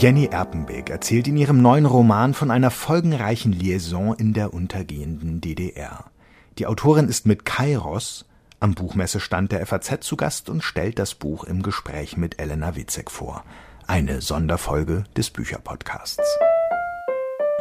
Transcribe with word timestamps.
Jenny 0.00 0.30
Erpenbeck 0.32 0.88
erzählt 0.88 1.28
in 1.28 1.36
ihrem 1.36 1.60
neuen 1.60 1.84
Roman 1.84 2.32
von 2.32 2.50
einer 2.50 2.70
folgenreichen 2.70 3.52
Liaison 3.52 4.14
in 4.14 4.32
der 4.32 4.54
untergehenden 4.54 5.42
DDR. 5.42 6.06
Die 6.58 6.66
Autorin 6.66 7.06
ist 7.06 7.26
mit 7.26 7.44
Kairos 7.44 8.24
am 8.60 8.72
Buchmessestand 8.72 9.52
der 9.52 9.66
FAZ 9.66 9.98
zu 10.00 10.16
Gast 10.16 10.48
und 10.48 10.64
stellt 10.64 10.98
das 10.98 11.14
Buch 11.14 11.44
im 11.44 11.62
Gespräch 11.62 12.16
mit 12.16 12.40
Elena 12.40 12.76
Witzek 12.76 13.10
vor. 13.10 13.44
Eine 13.86 14.22
Sonderfolge 14.22 15.04
des 15.18 15.28
Bücherpodcasts. 15.28 16.26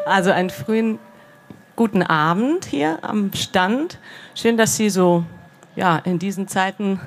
Also 0.06 0.32
einen 0.32 0.50
frühen 0.50 0.98
guten 1.76 2.04
Abend 2.04 2.64
hier 2.64 3.00
am 3.04 3.34
Stand. 3.34 4.00
Schön, 4.34 4.56
dass 4.56 4.78
Sie 4.78 4.90
so 4.90 5.26
ja, 5.76 5.98
in 5.98 6.20
diesen 6.20 6.48
Zeiten 6.48 7.02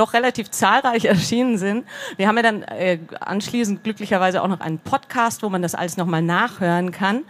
doch 0.00 0.14
relativ 0.14 0.50
zahlreich 0.50 1.04
erschienen 1.06 1.58
sind. 1.58 1.86
Wir 2.16 2.26
haben 2.26 2.36
ja 2.36 2.42
dann 2.42 2.62
äh, 2.62 2.98
anschließend 3.20 3.84
glücklicherweise 3.84 4.42
auch 4.42 4.48
noch 4.48 4.60
einen 4.60 4.78
Podcast, 4.78 5.42
wo 5.42 5.48
man 5.48 5.62
das 5.62 5.74
alles 5.74 5.96
nochmal 5.96 6.22
nachhören 6.22 6.90
kann. 6.90 7.24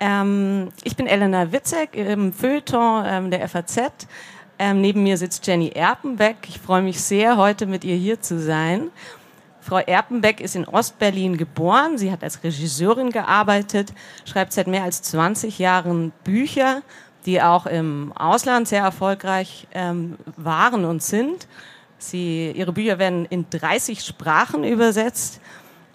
Ähm, 0.00 0.68
ich 0.82 0.96
bin 0.96 1.06
Elena 1.06 1.52
Witzek 1.52 1.94
im 1.94 2.32
Feuilleton 2.32 3.04
ähm, 3.06 3.30
der 3.30 3.48
FAZ. 3.48 4.06
Ähm, 4.58 4.80
neben 4.80 5.02
mir 5.02 5.16
sitzt 5.16 5.46
Jenny 5.46 5.68
Erpenbeck. 5.68 6.36
Ich 6.48 6.58
freue 6.58 6.82
mich 6.82 7.00
sehr, 7.00 7.36
heute 7.36 7.66
mit 7.66 7.84
ihr 7.84 7.96
hier 7.96 8.20
zu 8.20 8.38
sein. 8.38 8.90
Frau 9.60 9.78
Erpenbeck 9.78 10.40
ist 10.40 10.56
in 10.56 10.66
Ostberlin 10.66 11.36
geboren. 11.36 11.98
Sie 11.98 12.10
hat 12.10 12.22
als 12.22 12.42
Regisseurin 12.42 13.10
gearbeitet, 13.10 13.92
schreibt 14.24 14.52
seit 14.52 14.66
mehr 14.66 14.84
als 14.84 15.02
20 15.02 15.58
Jahren 15.58 16.12
Bücher, 16.24 16.82
die 17.26 17.42
auch 17.42 17.66
im 17.66 18.12
Ausland 18.14 18.68
sehr 18.68 18.82
erfolgreich 18.82 19.66
ähm, 19.72 20.16
waren 20.36 20.84
und 20.86 21.02
sind. 21.02 21.46
Sie, 22.02 22.50
ihre 22.52 22.72
Bücher 22.72 22.98
werden 22.98 23.26
in 23.26 23.46
30 23.50 24.00
Sprachen 24.02 24.64
übersetzt. 24.64 25.40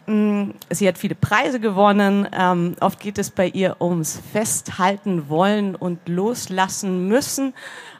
Mm, 0.07 0.51
sie 0.69 0.87
hat 0.87 0.97
viele 0.97 1.15
Preise 1.15 1.59
gewonnen. 1.59 2.27
Ähm, 2.31 2.75
oft 2.79 2.99
geht 2.99 3.17
es 3.17 3.31
bei 3.31 3.47
ihr 3.47 3.77
ums 3.81 4.21
Festhalten 4.31 5.29
wollen 5.29 5.75
und 5.75 6.07
loslassen 6.07 7.07
müssen, 7.07 7.53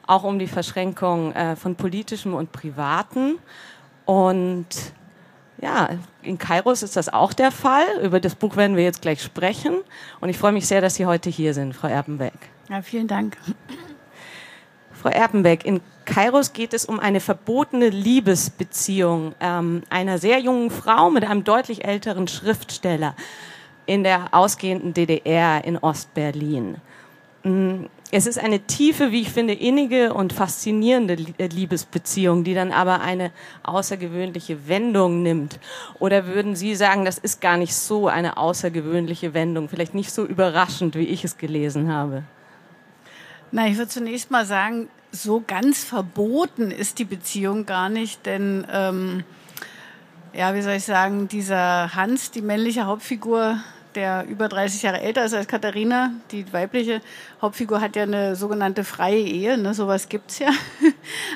auch 0.06 0.22
um 0.22 0.38
die 0.38 0.46
Verschränkung 0.46 1.32
äh, 1.32 1.56
von 1.56 1.74
politischem 1.74 2.34
und 2.34 2.52
privaten. 2.52 3.38
Und 4.04 4.66
ja, 5.60 5.88
in 6.22 6.38
Kairos 6.38 6.82
ist 6.82 6.96
das 6.96 7.08
auch 7.08 7.32
der 7.32 7.50
Fall. 7.50 7.84
Über 8.02 8.20
das 8.20 8.34
Buch 8.34 8.56
werden 8.56 8.76
wir 8.76 8.84
jetzt 8.84 9.02
gleich 9.02 9.22
sprechen. 9.22 9.74
Und 10.20 10.28
ich 10.28 10.38
freue 10.38 10.52
mich 10.52 10.66
sehr, 10.66 10.80
dass 10.80 10.94
Sie 10.94 11.06
heute 11.06 11.30
hier 11.30 11.54
sind, 11.54 11.74
Frau 11.74 11.88
Erpenbeck. 11.88 12.34
Ja, 12.68 12.82
vielen 12.82 13.08
Dank. 13.08 13.36
Frau 15.06 15.12
Erpenbeck, 15.12 15.64
in 15.64 15.80
Kairos 16.04 16.52
geht 16.52 16.74
es 16.74 16.84
um 16.84 16.98
eine 16.98 17.20
verbotene 17.20 17.90
Liebesbeziehung 17.90 19.36
ähm, 19.38 19.84
einer 19.88 20.18
sehr 20.18 20.40
jungen 20.40 20.68
Frau 20.68 21.10
mit 21.10 21.22
einem 21.22 21.44
deutlich 21.44 21.84
älteren 21.84 22.26
Schriftsteller 22.26 23.14
in 23.86 24.02
der 24.02 24.34
ausgehenden 24.34 24.94
DDR 24.94 25.62
in 25.64 25.78
Ostberlin. 25.78 26.78
Mm, 27.44 27.84
es 28.10 28.26
ist 28.26 28.40
eine 28.40 28.58
tiefe, 28.58 29.12
wie 29.12 29.20
ich 29.20 29.30
finde, 29.30 29.54
innige 29.54 30.12
und 30.12 30.32
faszinierende 30.32 31.16
äh, 31.38 31.46
Liebesbeziehung, 31.46 32.42
die 32.42 32.54
dann 32.54 32.72
aber 32.72 33.00
eine 33.00 33.30
außergewöhnliche 33.62 34.66
Wendung 34.66 35.22
nimmt. 35.22 35.60
Oder 36.00 36.26
würden 36.26 36.56
Sie 36.56 36.74
sagen, 36.74 37.04
das 37.04 37.18
ist 37.18 37.40
gar 37.40 37.58
nicht 37.58 37.76
so 37.76 38.08
eine 38.08 38.38
außergewöhnliche 38.38 39.34
Wendung, 39.34 39.68
vielleicht 39.68 39.94
nicht 39.94 40.10
so 40.10 40.24
überraschend, 40.24 40.96
wie 40.96 41.06
ich 41.06 41.22
es 41.22 41.38
gelesen 41.38 41.92
habe? 41.92 42.24
Na, 43.52 43.68
ich 43.68 43.76
würde 43.76 43.88
zunächst 43.88 44.30
mal 44.30 44.44
sagen, 44.44 44.88
so 45.12 45.42
ganz 45.46 45.84
verboten 45.84 46.70
ist 46.70 46.98
die 46.98 47.04
Beziehung 47.04 47.64
gar 47.64 47.88
nicht, 47.88 48.26
denn 48.26 48.66
ähm, 48.70 49.24
ja, 50.32 50.54
wie 50.54 50.62
soll 50.62 50.74
ich 50.74 50.84
sagen, 50.84 51.28
dieser 51.28 51.94
Hans, 51.94 52.30
die 52.30 52.42
männliche 52.42 52.86
Hauptfigur, 52.86 53.58
der 53.94 54.26
über 54.26 54.48
30 54.48 54.82
Jahre 54.82 55.00
älter 55.00 55.24
ist 55.24 55.32
als 55.32 55.48
Katharina, 55.48 56.10
die 56.30 56.52
weibliche 56.52 57.00
Hauptfigur 57.40 57.80
hat 57.80 57.96
ja 57.96 58.02
eine 58.02 58.36
sogenannte 58.36 58.84
freie 58.84 59.22
Ehe, 59.22 59.56
ne, 59.56 59.72
sowas 59.72 60.08
gibt's 60.08 60.38
ja. 60.38 60.50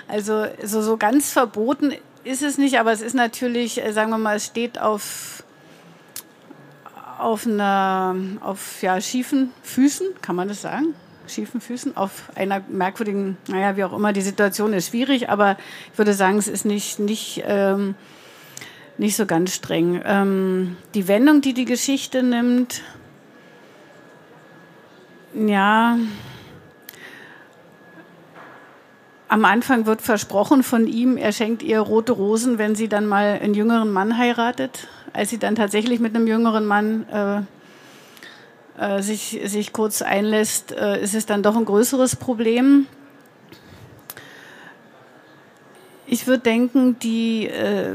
Also 0.08 0.46
so, 0.62 0.82
so 0.82 0.96
ganz 0.96 1.32
verboten 1.32 1.94
ist 2.24 2.42
es 2.42 2.58
nicht, 2.58 2.78
aber 2.78 2.92
es 2.92 3.00
ist 3.00 3.14
natürlich, 3.14 3.82
äh, 3.82 3.92
sagen 3.92 4.10
wir 4.10 4.18
mal, 4.18 4.36
es 4.36 4.46
steht 4.46 4.78
auf 4.78 5.44
auf 7.18 7.46
einer 7.46 8.16
auf 8.40 8.82
ja 8.82 8.98
schiefen 9.00 9.52
Füßen, 9.62 10.06
kann 10.22 10.36
man 10.36 10.48
das 10.48 10.62
sagen? 10.62 10.94
Schiefen 11.30 11.60
Füßen 11.60 11.96
auf 11.96 12.30
einer 12.34 12.62
merkwürdigen, 12.68 13.36
naja, 13.48 13.76
wie 13.76 13.84
auch 13.84 13.92
immer, 13.92 14.12
die 14.12 14.20
Situation 14.20 14.72
ist 14.72 14.88
schwierig, 14.88 15.28
aber 15.28 15.56
ich 15.92 15.98
würde 15.98 16.14
sagen, 16.14 16.38
es 16.38 16.48
ist 16.48 16.64
nicht, 16.64 16.98
nicht, 16.98 17.42
ähm, 17.46 17.94
nicht 18.98 19.16
so 19.16 19.26
ganz 19.26 19.54
streng. 19.54 20.02
Ähm, 20.04 20.76
die 20.94 21.08
Wendung, 21.08 21.40
die 21.40 21.54
die 21.54 21.64
Geschichte 21.64 22.22
nimmt, 22.22 22.82
ja, 25.34 25.96
am 29.30 29.44
Anfang 29.44 29.86
wird 29.86 30.02
versprochen 30.02 30.64
von 30.64 30.88
ihm, 30.88 31.16
er 31.16 31.30
schenkt 31.30 31.62
ihr 31.62 31.78
rote 31.78 32.10
Rosen, 32.10 32.58
wenn 32.58 32.74
sie 32.74 32.88
dann 32.88 33.06
mal 33.06 33.38
einen 33.40 33.54
jüngeren 33.54 33.92
Mann 33.92 34.18
heiratet. 34.18 34.88
Als 35.12 35.30
sie 35.30 35.38
dann 35.38 35.54
tatsächlich 35.54 36.00
mit 36.00 36.16
einem 36.16 36.26
jüngeren 36.26 36.66
Mann 36.66 37.08
äh, 37.08 37.42
äh, 38.78 39.02
sich, 39.02 39.40
sich 39.44 39.72
kurz 39.72 40.02
einlässt, 40.02 40.72
äh, 40.72 41.02
ist 41.02 41.14
es 41.14 41.26
dann 41.26 41.42
doch 41.42 41.56
ein 41.56 41.64
größeres 41.64 42.16
Problem. 42.16 42.86
Ich 46.06 46.26
würde 46.26 46.42
denken, 46.42 46.98
die, 46.98 47.46
äh, 47.46 47.92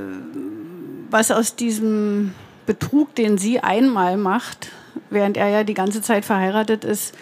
was 1.09 1.31
aus 1.31 1.55
diesem 1.55 2.33
Betrug, 2.65 3.13
den 3.15 3.37
sie 3.37 3.59
einmal 3.59 4.17
macht, 4.17 4.69
während 5.09 5.37
er 5.37 5.49
ja 5.49 5.63
die 5.63 5.73
ganze 5.73 6.01
Zeit 6.01 6.25
verheiratet 6.25 6.83
ist, 6.85 7.13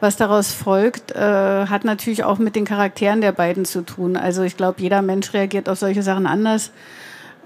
was 0.00 0.16
daraus 0.16 0.52
folgt, 0.52 1.12
äh, 1.12 1.66
hat 1.66 1.84
natürlich 1.84 2.24
auch 2.24 2.38
mit 2.38 2.54
den 2.54 2.64
Charakteren 2.64 3.20
der 3.20 3.32
beiden 3.32 3.64
zu 3.64 3.82
tun. 3.82 4.16
Also 4.16 4.42
ich 4.42 4.56
glaube, 4.56 4.82
jeder 4.82 5.02
Mensch 5.02 5.32
reagiert 5.32 5.68
auf 5.68 5.78
solche 5.78 6.02
Sachen 6.02 6.26
anders. 6.26 6.70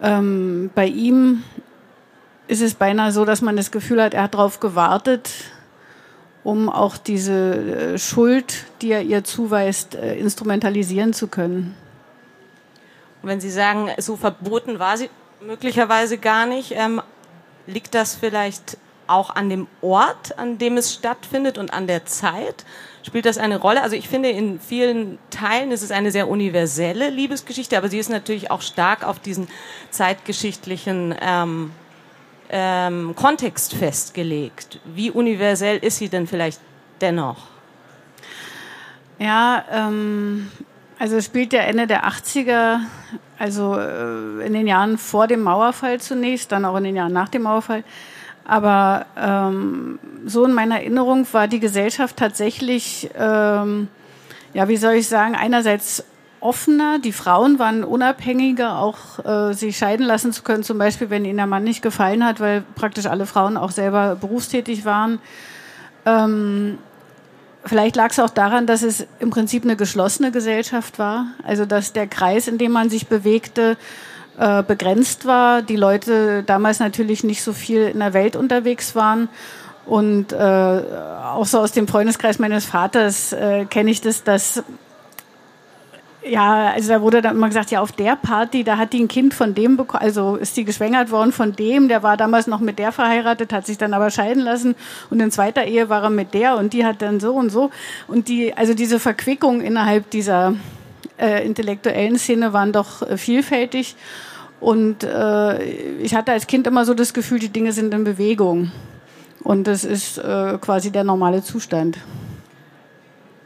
Ähm, 0.02 0.70
bei 0.74 0.86
ihm 0.86 1.42
ist 2.50 2.60
es 2.60 2.74
beinahe 2.74 3.12
so, 3.12 3.24
dass 3.24 3.42
man 3.42 3.56
das 3.56 3.70
Gefühl 3.70 4.02
hat, 4.02 4.12
er 4.12 4.24
hat 4.24 4.34
darauf 4.34 4.58
gewartet, 4.58 5.30
um 6.42 6.68
auch 6.68 6.96
diese 6.96 7.94
äh, 7.94 7.98
Schuld, 7.98 8.64
die 8.82 8.90
er 8.90 9.02
ihr 9.02 9.22
zuweist, 9.22 9.94
äh, 9.94 10.16
instrumentalisieren 10.16 11.12
zu 11.12 11.28
können. 11.28 11.76
Und 13.22 13.28
wenn 13.28 13.40
Sie 13.40 13.50
sagen, 13.50 13.90
so 13.98 14.16
verboten 14.16 14.80
war 14.80 14.96
sie 14.96 15.10
möglicherweise 15.40 16.18
gar 16.18 16.46
nicht, 16.46 16.72
ähm, 16.72 17.00
liegt 17.66 17.94
das 17.94 18.16
vielleicht 18.16 18.78
auch 19.06 19.30
an 19.36 19.48
dem 19.48 19.68
Ort, 19.80 20.36
an 20.38 20.58
dem 20.58 20.76
es 20.76 20.92
stattfindet 20.92 21.56
und 21.56 21.72
an 21.72 21.86
der 21.86 22.04
Zeit? 22.06 22.64
Spielt 23.04 23.26
das 23.26 23.38
eine 23.38 23.60
Rolle? 23.60 23.82
Also 23.82 23.94
ich 23.94 24.08
finde, 24.08 24.30
in 24.30 24.58
vielen 24.58 25.18
Teilen 25.30 25.70
ist 25.70 25.82
es 25.82 25.92
eine 25.92 26.10
sehr 26.10 26.28
universelle 26.28 27.10
Liebesgeschichte, 27.10 27.78
aber 27.78 27.88
sie 27.88 27.98
ist 27.98 28.10
natürlich 28.10 28.50
auch 28.50 28.62
stark 28.62 29.06
auf 29.06 29.20
diesen 29.20 29.46
zeitgeschichtlichen 29.90 31.14
ähm, 31.20 31.72
ähm, 32.50 33.14
Kontext 33.14 33.74
festgelegt. 33.74 34.80
Wie 34.84 35.10
universell 35.10 35.78
ist 35.78 35.98
sie 35.98 36.08
denn 36.08 36.26
vielleicht 36.26 36.60
dennoch? 37.00 37.46
Ja, 39.18 39.64
ähm, 39.70 40.50
also 40.98 41.20
spielt 41.20 41.52
der 41.52 41.68
Ende 41.68 41.86
der 41.86 42.06
80er, 42.06 42.80
also 43.38 43.78
äh, 43.78 44.46
in 44.46 44.52
den 44.52 44.66
Jahren 44.66 44.98
vor 44.98 45.26
dem 45.26 45.42
Mauerfall 45.42 46.00
zunächst, 46.00 46.52
dann 46.52 46.64
auch 46.64 46.76
in 46.76 46.84
den 46.84 46.96
Jahren 46.96 47.12
nach 47.12 47.28
dem 47.28 47.42
Mauerfall. 47.42 47.84
Aber 48.44 49.06
ähm, 49.16 49.98
so 50.26 50.44
in 50.44 50.52
meiner 50.52 50.80
Erinnerung 50.80 51.26
war 51.32 51.46
die 51.46 51.60
Gesellschaft 51.60 52.16
tatsächlich, 52.16 53.08
ähm, 53.16 53.88
ja, 54.54 54.68
wie 54.68 54.76
soll 54.76 54.94
ich 54.94 55.06
sagen, 55.06 55.36
einerseits 55.36 56.04
offener. 56.40 56.98
Die 56.98 57.12
Frauen 57.12 57.58
waren 57.58 57.84
unabhängiger, 57.84 58.78
auch 58.78 59.24
äh, 59.24 59.52
sich 59.52 59.76
scheiden 59.76 60.06
lassen 60.06 60.32
zu 60.32 60.42
können, 60.42 60.62
zum 60.62 60.78
Beispiel, 60.78 61.10
wenn 61.10 61.24
ihnen 61.24 61.36
der 61.36 61.46
Mann 61.46 61.64
nicht 61.64 61.82
gefallen 61.82 62.24
hat, 62.24 62.40
weil 62.40 62.62
praktisch 62.74 63.06
alle 63.06 63.26
Frauen 63.26 63.56
auch 63.56 63.70
selber 63.70 64.16
berufstätig 64.16 64.84
waren. 64.84 65.20
Ähm, 66.06 66.78
vielleicht 67.64 67.96
lag 67.96 68.10
es 68.10 68.18
auch 68.18 68.30
daran, 68.30 68.66
dass 68.66 68.82
es 68.82 69.06
im 69.18 69.30
Prinzip 69.30 69.64
eine 69.64 69.76
geschlossene 69.76 70.32
Gesellschaft 70.32 70.98
war, 70.98 71.26
also 71.44 71.66
dass 71.66 71.92
der 71.92 72.06
Kreis, 72.06 72.48
in 72.48 72.58
dem 72.58 72.72
man 72.72 72.90
sich 72.90 73.06
bewegte, 73.06 73.76
äh, 74.38 74.62
begrenzt 74.62 75.26
war. 75.26 75.62
Die 75.62 75.76
Leute 75.76 76.42
damals 76.42 76.80
natürlich 76.80 77.24
nicht 77.24 77.42
so 77.42 77.52
viel 77.52 77.82
in 77.88 77.98
der 77.98 78.14
Welt 78.14 78.36
unterwegs 78.36 78.94
waren. 78.94 79.28
Und 79.86 80.32
äh, 80.32 80.36
auch 80.36 81.46
so 81.46 81.58
aus 81.58 81.72
dem 81.72 81.88
Freundeskreis 81.88 82.38
meines 82.38 82.64
Vaters 82.64 83.32
äh, 83.32 83.64
kenne 83.64 83.90
ich 83.90 84.00
das, 84.00 84.22
dass 84.22 84.62
ja, 86.22 86.72
also 86.72 86.88
da 86.90 87.00
wurde 87.00 87.22
dann 87.22 87.36
immer 87.36 87.48
gesagt, 87.48 87.70
ja, 87.70 87.80
auf 87.80 87.92
der 87.92 88.16
Party, 88.16 88.62
da 88.62 88.76
hat 88.76 88.92
die 88.92 89.00
ein 89.00 89.08
Kind 89.08 89.32
von 89.32 89.54
dem 89.54 89.76
bekommen, 89.76 90.02
also 90.02 90.36
ist 90.36 90.56
die 90.56 90.64
geschwängert 90.64 91.10
worden 91.10 91.32
von 91.32 91.54
dem, 91.54 91.88
der 91.88 92.02
war 92.02 92.16
damals 92.16 92.46
noch 92.46 92.60
mit 92.60 92.78
der 92.78 92.92
verheiratet, 92.92 93.52
hat 93.52 93.66
sich 93.66 93.78
dann 93.78 93.94
aber 93.94 94.10
scheiden 94.10 94.42
lassen 94.42 94.74
und 95.08 95.20
in 95.20 95.30
zweiter 95.30 95.64
Ehe 95.64 95.88
war 95.88 96.02
er 96.02 96.10
mit 96.10 96.34
der 96.34 96.56
und 96.58 96.72
die 96.72 96.84
hat 96.84 97.00
dann 97.00 97.20
so 97.20 97.32
und 97.32 97.50
so. 97.50 97.70
Und 98.06 98.28
die, 98.28 98.54
also 98.54 98.74
diese 98.74 99.00
Verquickung 99.00 99.60
innerhalb 99.62 100.10
dieser 100.10 100.54
äh, 101.18 101.44
intellektuellen 101.44 102.18
Szene 102.18 102.52
waren 102.52 102.72
doch 102.72 103.02
äh, 103.02 103.16
vielfältig. 103.16 103.96
Und 104.60 105.04
äh, 105.04 105.62
ich 106.02 106.14
hatte 106.14 106.32
als 106.32 106.46
Kind 106.46 106.66
immer 106.66 106.84
so 106.84 106.92
das 106.92 107.14
Gefühl, 107.14 107.38
die 107.38 107.48
Dinge 107.48 107.72
sind 107.72 107.94
in 107.94 108.04
Bewegung. 108.04 108.72
Und 109.42 109.66
das 109.66 109.84
ist 109.84 110.18
äh, 110.18 110.58
quasi 110.60 110.90
der 110.90 111.04
normale 111.04 111.42
Zustand. 111.42 111.96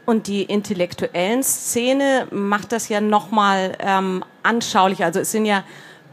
Und 0.05 0.27
die 0.27 0.43
intellektuellen 0.43 1.41
Szene 1.41 2.27
macht 2.31 2.71
das 2.71 2.89
ja 2.89 3.01
nochmal 3.01 3.75
ähm, 3.79 4.23
anschaulich. 4.43 5.03
Also 5.03 5.19
es 5.19 5.31
sind 5.31 5.45
ja 5.45 5.63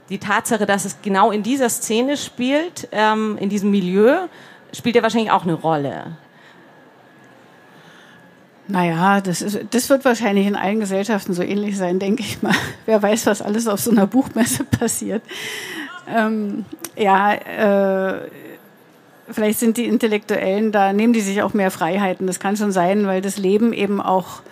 die 0.09 0.19
Tatsache, 0.19 0.67
dass 0.67 0.85
es 0.85 1.03
genau 1.03 1.31
in 1.31 1.43
dieser 1.43 1.69
Szene 1.69 2.17
spielt, 2.17 2.89
ähm, 2.93 3.37
in 3.39 3.49
diesem 3.49 3.71
Milieu, 3.71 4.29
spielt 4.73 4.97
ja 4.97 5.03
wahrscheinlich 5.03 5.31
auch 5.31 5.43
eine 5.43 5.55
Rolle. 5.55 6.17
Naja, 8.69 9.21
das, 9.21 9.43
ist, 9.43 9.61
das 9.71 9.91
wird 9.91 10.05
wahrscheinlich 10.05 10.47
in 10.47 10.57
allen 10.57 10.81
Gesellschaften 10.81 11.35
so 11.35 11.43
ähnlich 11.43 11.77
sein, 11.77 11.99
denke 11.99 12.23
ich 12.23 12.43
mal. 12.43 12.55
Wer 12.87 13.03
weiß, 13.03 13.27
was 13.27 13.43
alles 13.43 13.67
auf 13.67 13.81
so 13.81 13.91
einer 13.91 14.07
Buchmesse 14.07 14.65
passiert. 14.79 15.23
Ähm, 16.09 16.65
ja, 16.97 17.35
äh, 17.35 18.29
vielleicht 19.31 19.59
sind 19.59 19.77
die 19.77 19.87
Intellektuellen 19.87 20.73
da, 20.73 20.93
nehmen 20.93 21.13
die 21.13 21.21
sich 21.21 21.43
auch 21.43 21.55
mehr 21.55 21.71
Freiheiten. 21.71 22.27
Das 22.27 22.41
kann 22.41 22.57
schon 22.57 22.73
sein, 22.73 23.07
weil 23.07 23.21
das 23.21 23.39
Leben 23.39 23.73
eben 23.73 24.01
auch 24.01 24.43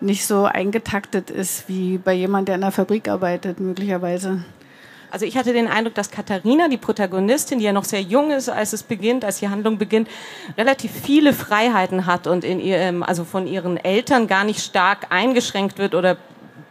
nicht 0.00 0.26
so 0.26 0.44
eingetaktet 0.44 1.30
ist 1.30 1.68
wie 1.68 1.98
bei 1.98 2.12
jemand, 2.12 2.48
der 2.48 2.56
in 2.56 2.62
einer 2.62 2.72
Fabrik 2.72 3.08
arbeitet, 3.08 3.60
möglicherweise. 3.60 4.44
Also 5.10 5.26
ich 5.26 5.36
hatte 5.36 5.52
den 5.52 5.68
Eindruck, 5.68 5.94
dass 5.94 6.10
Katharina, 6.10 6.66
die 6.68 6.76
Protagonistin, 6.76 7.60
die 7.60 7.64
ja 7.64 7.72
noch 7.72 7.84
sehr 7.84 8.02
jung 8.02 8.32
ist, 8.32 8.48
als 8.48 8.72
es 8.72 8.82
beginnt, 8.82 9.24
als 9.24 9.38
die 9.38 9.48
Handlung 9.48 9.78
beginnt, 9.78 10.08
relativ 10.58 10.90
viele 10.90 11.32
Freiheiten 11.32 12.06
hat 12.06 12.26
und 12.26 12.42
in 12.42 12.58
ihrem, 12.58 13.04
also 13.04 13.22
von 13.24 13.46
ihren 13.46 13.76
Eltern 13.76 14.26
gar 14.26 14.42
nicht 14.42 14.60
stark 14.60 15.06
eingeschränkt 15.10 15.78
wird 15.78 15.94
oder 15.94 16.16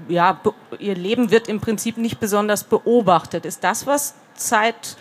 ja, 0.10 0.42
ihr 0.80 0.96
Leben 0.96 1.32
wird 1.32 1.48
im 1.48 1.62
Prinzip 1.62 1.98
nicht 1.98 2.20
besonders 2.20 2.66
beobachtet. 2.66 3.46
Ist 3.46 3.64
das 3.64 3.88
was 3.88 4.16
Zeit 4.36 4.98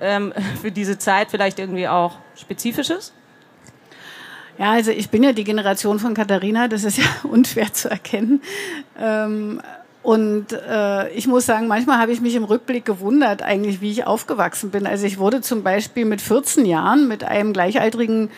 ähm, 0.00 0.32
für 0.62 0.70
diese 0.70 0.98
Zeit 0.98 1.30
vielleicht 1.30 1.58
irgendwie 1.58 1.88
auch 1.88 2.16
spezifisches? 2.36 3.12
Ja, 4.58 4.72
also 4.72 4.90
ich 4.90 5.08
bin 5.08 5.22
ja 5.22 5.32
die 5.32 5.44
Generation 5.44 6.00
von 6.00 6.14
Katharina, 6.14 6.66
das 6.68 6.84
ist 6.84 6.98
ja 6.98 7.04
unschwer 7.22 7.72
zu 7.72 7.90
erkennen. 7.90 8.42
Ähm, 8.98 9.60
und 10.02 10.52
äh, 10.52 11.10
ich 11.10 11.26
muss 11.26 11.46
sagen, 11.46 11.66
manchmal 11.66 11.98
habe 11.98 12.12
ich 12.12 12.20
mich 12.20 12.34
im 12.34 12.44
Rückblick 12.44 12.84
gewundert, 12.84 13.42
eigentlich, 13.42 13.80
wie 13.80 13.90
ich 13.90 14.06
aufgewachsen 14.06 14.70
bin. 14.70 14.86
Also 14.86 15.06
ich 15.06 15.18
wurde 15.18 15.42
zum 15.42 15.62
Beispiel 15.62 16.04
mit 16.04 16.20
14 16.20 16.64
Jahren 16.64 17.08
mit 17.08 17.24
einem 17.24 17.52
gleichaltrigen 17.52 18.30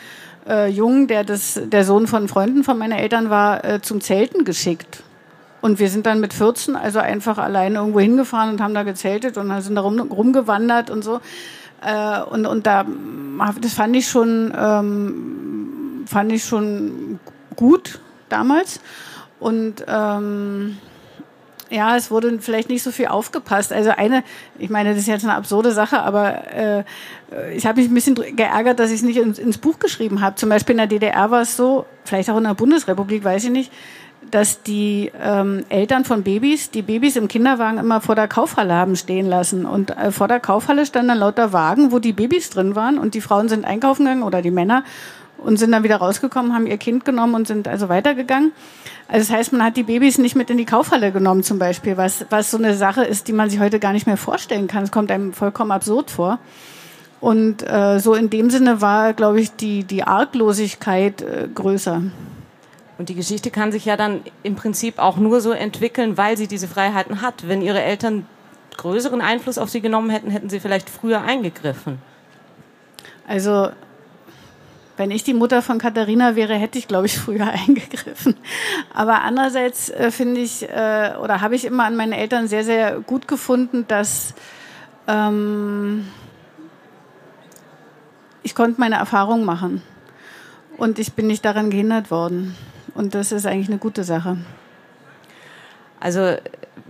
äh, 0.49 0.69
Jungen, 0.69 1.07
der 1.07 1.23
das, 1.23 1.61
der 1.63 1.85
Sohn 1.85 2.07
von 2.07 2.29
Freunden 2.29 2.65
von 2.65 2.77
meinen 2.79 2.93
Eltern 2.93 3.31
war, 3.31 3.65
äh, 3.65 3.81
zum 3.81 4.01
Zelten 4.01 4.45
geschickt. 4.45 5.03
Und 5.61 5.79
wir 5.79 5.91
sind 5.91 6.07
dann 6.07 6.21
mit 6.21 6.33
14 6.33 6.77
also 6.77 6.99
einfach 6.99 7.39
alleine 7.39 7.79
irgendwo 7.79 8.01
hingefahren 8.01 8.51
und 8.51 8.61
haben 8.61 8.75
da 8.75 8.83
gezeltet 8.83 9.37
und 9.37 9.61
sind 9.61 9.75
da 9.75 9.83
rum, 9.83 10.01
rumgewandert 10.01 10.91
und 10.91 11.05
so. 11.05 11.21
Äh, 11.83 12.21
und, 12.23 12.47
und 12.47 12.67
da, 12.67 12.87
das 13.61 13.75
fand 13.75 13.97
ich 13.97 14.09
schon, 14.09 14.53
ähm, 14.57 16.05
fand 16.07 16.33
ich 16.33 16.45
schon 16.45 17.21
gut 17.57 18.01
damals. 18.29 18.81
Und 19.39 19.85
ähm, 19.87 20.79
ja, 21.71 21.97
es 21.97 22.11
wurde 22.11 22.39
vielleicht 22.41 22.69
nicht 22.69 22.83
so 22.83 22.91
viel 22.91 23.07
aufgepasst. 23.07 23.73
Also 23.73 23.91
eine, 23.91 24.25
ich 24.59 24.71
meine, 24.71 24.91
das 24.91 24.99
ist 24.99 25.07
jetzt 25.07 25.25
eine 25.25 25.35
absurde 25.35 25.73
Sache, 25.73 26.03
aber 26.03 26.53
äh, 26.53 26.85
ich 27.55 27.65
habe 27.65 27.81
mich 27.81 27.91
ein 27.91 27.95
bisschen 27.95 28.17
geärgert, 28.37 28.81
dass 28.81 28.91
ich 28.91 28.97
es 28.97 29.03
nicht 29.03 29.19
ins, 29.19 29.39
ins 29.39 29.57
Buch 29.57 29.79
geschrieben 29.79 30.21
habe. 30.21 30.37
Zum 30.37 30.49
Beispiel 30.49 30.73
in 30.73 30.79
der 30.79 30.87
DDR 30.89 31.31
war 31.31 31.43
es 31.43 31.57
so, 31.57 31.87
vielleicht 32.05 32.29
auch 32.29 32.37
in 32.39 32.45
der 32.45 32.55
Bundesrepublik, 32.55 33.23
weiß 33.23 33.45
ich 33.45 33.51
nicht, 33.51 33.73
dass 34.31 34.63
die 34.63 35.11
ähm, 35.21 35.65
Eltern 35.69 36.05
von 36.05 36.23
Babys 36.23 36.71
die 36.71 36.83
Babys 36.83 37.17
im 37.17 37.29
Kinderwagen 37.29 37.79
immer 37.79 38.01
vor 38.01 38.15
der 38.15 38.29
Kaufhalle 38.29 38.75
haben 38.75 38.97
stehen 38.97 39.27
lassen. 39.27 39.67
Und 39.67 39.97
äh, 39.97 40.13
vor 40.13 40.29
der 40.29 40.41
Kaufhalle 40.41 40.87
standen 40.87 41.09
dann 41.09 41.19
lauter 41.19 41.53
Wagen, 41.53 41.93
wo 41.93 41.99
die 41.99 42.13
Babys 42.13 42.51
drin 42.51 42.75
waren 42.75 42.99
und 42.99 43.15
die 43.15 43.21
Frauen 43.21 43.49
sind 43.49 43.65
einkaufen 43.65 44.05
gegangen 44.05 44.23
oder 44.23 44.43
die 44.43 44.51
Männer 44.51 44.85
und 45.39 45.59
sind 45.59 45.73
dann 45.73 45.83
wieder 45.83 45.97
rausgekommen, 45.97 46.55
haben 46.55 46.67
ihr 46.67 46.79
Kind 46.79 47.05
genommen 47.05 47.35
und 47.35 47.47
sind 47.47 47.67
also 47.67 47.89
weitergegangen. 47.89 48.53
Also 49.09 49.27
das 49.29 49.37
heißt, 49.37 49.53
man 49.53 49.65
hat 49.65 49.77
die 49.77 49.83
Babys 49.83 50.19
nicht 50.19 50.37
mit 50.37 50.51
in 50.51 50.59
die 50.59 50.67
Kaufhalle 50.67 51.13
genommen 51.13 51.43
zum 51.43 51.59
Beispiel, 51.59 51.97
was, 51.97 52.27
was 52.31 52.51
so 52.51 52.59
eine 52.59 52.77
Sache 52.77 53.05
ist, 53.05 53.27
die 53.29 53.33
man 53.33 53.51
sich 53.51 53.59
heute 53.59 53.81
gar 53.81 53.93
nicht 53.93 54.07
mehr 54.07 54.17
vorstellen 54.17 54.69
kann. 54.69 54.85
Es 54.85 54.91
kommt 54.91 55.11
einem 55.11 55.33
vollkommen 55.33 55.73
absurd 55.73 56.11
vor. 56.11 56.39
Und 57.21 57.69
äh, 57.69 57.99
so 57.99 58.15
in 58.15 58.31
dem 58.31 58.51
Sinne 58.51 58.81
war, 58.81 59.13
glaube 59.13 59.41
ich, 59.41 59.55
die, 59.55 59.85
die 59.85 60.05
Arglosigkeit 60.05 61.23
äh, 61.23 61.49
größer. 61.55 62.03
Und 63.01 63.09
die 63.09 63.15
Geschichte 63.15 63.51
kann 63.51 63.73
sich 63.73 63.87
ja 63.87 63.97
dann 63.97 64.21
im 64.43 64.57
Prinzip 64.57 64.99
auch 64.99 65.17
nur 65.17 65.41
so 65.41 65.53
entwickeln, 65.53 66.19
weil 66.19 66.37
sie 66.37 66.47
diese 66.47 66.69
Freiheiten 66.69 67.23
hat. 67.23 67.49
Wenn 67.49 67.63
ihre 67.63 67.81
Eltern 67.81 68.27
größeren 68.77 69.23
Einfluss 69.23 69.57
auf 69.57 69.71
sie 69.71 69.81
genommen 69.81 70.11
hätten, 70.11 70.29
hätten 70.29 70.51
sie 70.51 70.61
vielleicht 70.61 70.91
früher 70.91 71.23
eingegriffen. 71.23 71.97
Also 73.27 73.71
wenn 74.99 75.11
ich 75.11 75.25
die 75.25 75.33
Mutter 75.33 75.63
von 75.63 75.79
Katharina 75.79 76.37
wäre, 76.37 76.53
hätte 76.57 76.79
ich, 76.79 76.89
glaube 76.89 77.07
ich, 77.07 77.19
früher 77.19 77.47
eingegriffen. 77.67 78.37
Aber 78.93 79.23
andererseits 79.23 79.89
äh, 79.89 80.11
finde 80.11 80.43
ich, 80.43 80.69
äh, 80.69 81.15
oder 81.23 81.41
habe 81.41 81.55
ich 81.55 81.65
immer 81.65 81.85
an 81.85 81.97
meinen 81.97 82.13
Eltern 82.13 82.49
sehr, 82.49 82.65
sehr 82.65 83.01
gut 83.01 83.27
gefunden, 83.27 83.87
dass 83.89 84.35
ähm, 85.09 86.07
ich 88.43 88.55
konnte 88.55 88.79
meine 88.79 88.97
Erfahrung 88.97 89.47
machen. 89.47 89.81
Und 90.77 90.99
ich 90.99 91.15
bin 91.15 91.29
nicht 91.29 91.47
daran 91.47 91.71
gehindert 91.71 92.11
worden. 92.11 92.55
Und 92.95 93.15
das 93.15 93.33
ist 93.33 93.47
eigentlich 93.47 93.69
eine 93.69 93.79
gute 93.79 94.05
Sache. 94.05 94.39
Also 95.99 96.37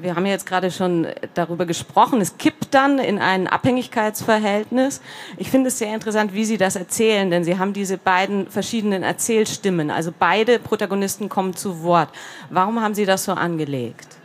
wir 0.01 0.15
haben 0.15 0.25
jetzt 0.27 0.47
gerade 0.47 0.71
schon 0.71 1.07
darüber 1.35 1.67
gesprochen, 1.67 2.21
es 2.21 2.39
kippt 2.39 2.73
dann 2.75 2.99
in 2.99 3.19
ein 3.19 3.49
Abhängigkeitsverhältnis. 3.49 5.01
Ich 5.37 5.51
finde 5.51 5.69
es 5.69 5.79
sehr 5.79 5.93
interessant, 5.95 6.33
wie 6.33 6.45
Sie 6.45 6.57
das 6.57 6.77
erzählen, 6.77 7.31
denn 7.31 7.45
Sie 7.45 7.59
haben 7.59 7.73
diese 7.73 7.99
beiden 7.99 8.49
verschiedenen 8.49 9.03
Erzählstimmen. 9.03 9.91
Also 9.91 10.13
beide 10.17 10.59
Protagonisten 10.59 11.29
kommen 11.29 11.55
zu 11.55 11.83
Wort. 11.83 12.11
Warum 12.51 12.81
haben 12.81 12.95
Sie 12.95 13.05
das 13.05 13.25
so 13.25 13.33
angelegt? 13.33 14.17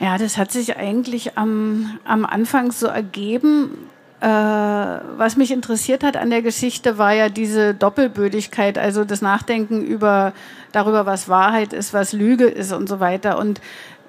Ja, 0.00 0.18
das 0.18 0.36
hat 0.36 0.52
sich 0.52 0.76
eigentlich 0.76 1.38
am, 1.38 1.98
am 2.04 2.26
Anfang 2.26 2.72
so 2.72 2.86
ergeben. 2.86 3.88
Äh, 4.20 4.26
was 4.26 5.36
mich 5.36 5.50
interessiert 5.50 6.02
hat 6.02 6.16
an 6.16 6.30
der 6.30 6.40
Geschichte 6.40 6.96
war 6.96 7.12
ja 7.12 7.28
diese 7.28 7.74
Doppelbödigkeit, 7.74 8.78
also 8.78 9.04
das 9.04 9.20
Nachdenken 9.20 9.84
über 9.84 10.32
darüber, 10.72 11.04
was 11.04 11.28
Wahrheit 11.28 11.74
ist, 11.74 11.92
was 11.92 12.14
Lüge 12.14 12.46
ist 12.46 12.72
und 12.72 12.88
so 12.88 12.98
weiter. 12.98 13.38
Und 13.38 13.60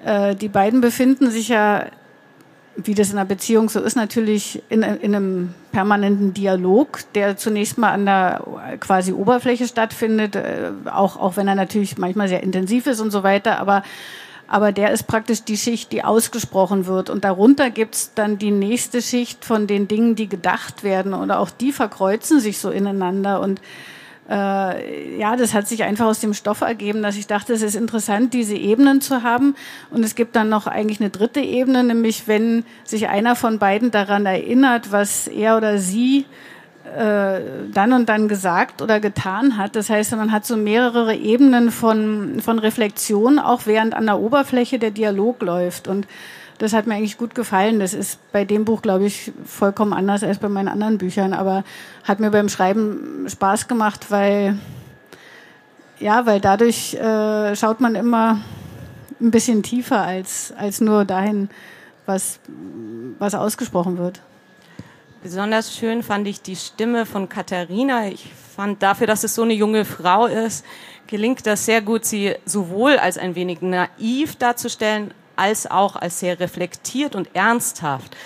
äh, 0.04 0.34
die 0.34 0.48
beiden 0.48 0.80
befinden 0.80 1.30
sich 1.30 1.48
ja, 1.48 1.84
wie 2.74 2.94
das 2.94 3.10
in 3.10 3.18
einer 3.18 3.28
Beziehung 3.28 3.68
so 3.68 3.80
ist, 3.80 3.96
natürlich 3.96 4.62
in, 4.70 4.82
in 4.82 5.14
einem 5.14 5.54
permanenten 5.72 6.32
Dialog, 6.32 7.00
der 7.14 7.36
zunächst 7.36 7.76
mal 7.76 7.90
an 7.90 8.06
der 8.06 8.42
quasi 8.80 9.12
Oberfläche 9.12 9.68
stattfindet, 9.68 10.36
äh, 10.36 10.70
auch, 10.90 11.18
auch 11.18 11.36
wenn 11.36 11.48
er 11.48 11.54
natürlich 11.54 11.98
manchmal 11.98 12.28
sehr 12.28 12.42
intensiv 12.42 12.86
ist 12.86 13.00
und 13.00 13.10
so 13.10 13.22
weiter, 13.24 13.58
aber 13.58 13.82
aber 14.48 14.72
der 14.72 14.92
ist 14.92 15.06
praktisch 15.06 15.44
die 15.44 15.58
Schicht, 15.58 15.92
die 15.92 16.02
ausgesprochen 16.02 16.86
wird. 16.86 17.10
Und 17.10 17.24
darunter 17.24 17.70
gibt's 17.70 18.12
dann 18.14 18.38
die 18.38 18.50
nächste 18.50 19.02
Schicht 19.02 19.44
von 19.44 19.66
den 19.66 19.88
Dingen, 19.88 20.16
die 20.16 20.26
gedacht 20.26 20.82
werden. 20.82 21.12
Und 21.12 21.30
auch 21.30 21.50
die 21.50 21.70
verkreuzen 21.70 22.40
sich 22.40 22.58
so 22.58 22.70
ineinander. 22.70 23.40
Und 23.42 23.60
äh, 24.30 25.18
ja, 25.18 25.36
das 25.36 25.52
hat 25.52 25.68
sich 25.68 25.84
einfach 25.84 26.06
aus 26.06 26.20
dem 26.20 26.32
Stoff 26.32 26.62
ergeben, 26.62 27.02
dass 27.02 27.16
ich 27.16 27.26
dachte, 27.26 27.52
es 27.52 27.60
ist 27.60 27.76
interessant, 27.76 28.32
diese 28.32 28.56
Ebenen 28.56 29.02
zu 29.02 29.22
haben. 29.22 29.54
Und 29.90 30.02
es 30.02 30.14
gibt 30.14 30.34
dann 30.34 30.48
noch 30.48 30.66
eigentlich 30.66 31.00
eine 31.00 31.10
dritte 31.10 31.40
Ebene, 31.40 31.84
nämlich 31.84 32.26
wenn 32.26 32.64
sich 32.84 33.08
einer 33.08 33.36
von 33.36 33.58
beiden 33.58 33.90
daran 33.90 34.24
erinnert, 34.24 34.92
was 34.92 35.28
er 35.28 35.58
oder 35.58 35.78
sie 35.78 36.24
äh, 36.96 37.40
dann 37.72 37.92
und 37.92 38.08
dann 38.08 38.28
gesagt 38.28 38.82
oder 38.82 39.00
getan 39.00 39.56
hat. 39.56 39.76
Das 39.76 39.90
heißt, 39.90 40.14
man 40.16 40.32
hat 40.32 40.46
so 40.46 40.56
mehrere 40.56 41.14
Ebenen 41.14 41.70
von, 41.70 42.40
von 42.40 42.58
Reflexion, 42.58 43.38
auch 43.38 43.62
während 43.66 43.94
an 43.94 44.06
der 44.06 44.18
Oberfläche 44.18 44.78
der 44.78 44.90
Dialog 44.90 45.42
läuft. 45.42 45.88
Und 45.88 46.06
das 46.58 46.72
hat 46.72 46.86
mir 46.86 46.94
eigentlich 46.94 47.18
gut 47.18 47.34
gefallen. 47.34 47.80
Das 47.80 47.94
ist 47.94 48.18
bei 48.32 48.44
dem 48.44 48.64
Buch, 48.64 48.82
glaube 48.82 49.06
ich, 49.06 49.32
vollkommen 49.44 49.92
anders 49.92 50.22
als 50.24 50.38
bei 50.38 50.48
meinen 50.48 50.68
anderen 50.68 50.98
Büchern, 50.98 51.32
aber 51.32 51.64
hat 52.04 52.20
mir 52.20 52.30
beim 52.30 52.48
Schreiben 52.48 53.26
Spaß 53.28 53.68
gemacht, 53.68 54.06
weil 54.10 54.58
ja, 56.00 56.26
weil 56.26 56.40
dadurch 56.40 56.94
äh, 56.94 57.56
schaut 57.56 57.80
man 57.80 57.94
immer 57.94 58.40
ein 59.20 59.30
bisschen 59.30 59.62
tiefer 59.62 60.00
als, 60.00 60.52
als 60.56 60.80
nur 60.80 61.04
dahin, 61.04 61.48
was, 62.06 62.38
was 63.18 63.34
ausgesprochen 63.34 63.98
wird. 63.98 64.20
Besonders 65.28 65.76
schön 65.76 66.02
fand 66.02 66.26
ich 66.26 66.40
die 66.40 66.56
Stimme 66.56 67.04
von 67.04 67.28
Katharina. 67.28 68.08
Ich 68.08 68.32
fand 68.56 68.82
dafür, 68.82 69.06
dass 69.06 69.24
es 69.24 69.34
so 69.34 69.42
eine 69.42 69.52
junge 69.52 69.84
Frau 69.84 70.24
ist, 70.24 70.64
gelingt 71.06 71.46
das 71.46 71.66
sehr 71.66 71.82
gut, 71.82 72.06
sie 72.06 72.34
sowohl 72.46 72.96
als 72.96 73.18
ein 73.18 73.34
wenig 73.34 73.60
naiv 73.60 74.36
darzustellen, 74.36 75.12
als 75.36 75.70
auch 75.70 75.96
als 75.96 76.20
sehr 76.20 76.40
reflektiert 76.40 77.14
und 77.14 77.28
ernsthaft. 77.34 78.16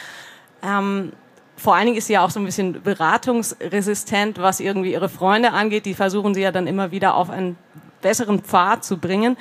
Ähm, 0.62 1.12
vor 1.56 1.74
allen 1.74 1.86
Dingen 1.86 1.98
ist 1.98 2.06
sie 2.06 2.12
ja 2.12 2.24
auch 2.24 2.30
so 2.30 2.38
ein 2.38 2.46
bisschen 2.46 2.80
beratungsresistent, 2.80 4.38
was 4.38 4.60
irgendwie 4.60 4.92
ihre 4.92 5.08
Freunde 5.08 5.50
angeht. 5.50 5.86
Die 5.86 5.94
versuchen 5.94 6.34
sie 6.34 6.42
ja 6.42 6.52
dann 6.52 6.68
immer 6.68 6.92
wieder 6.92 7.16
auf 7.16 7.30
einen 7.30 7.58
besseren 8.00 8.44
Pfad 8.44 8.84
zu 8.84 8.98
bringen. 8.98 9.36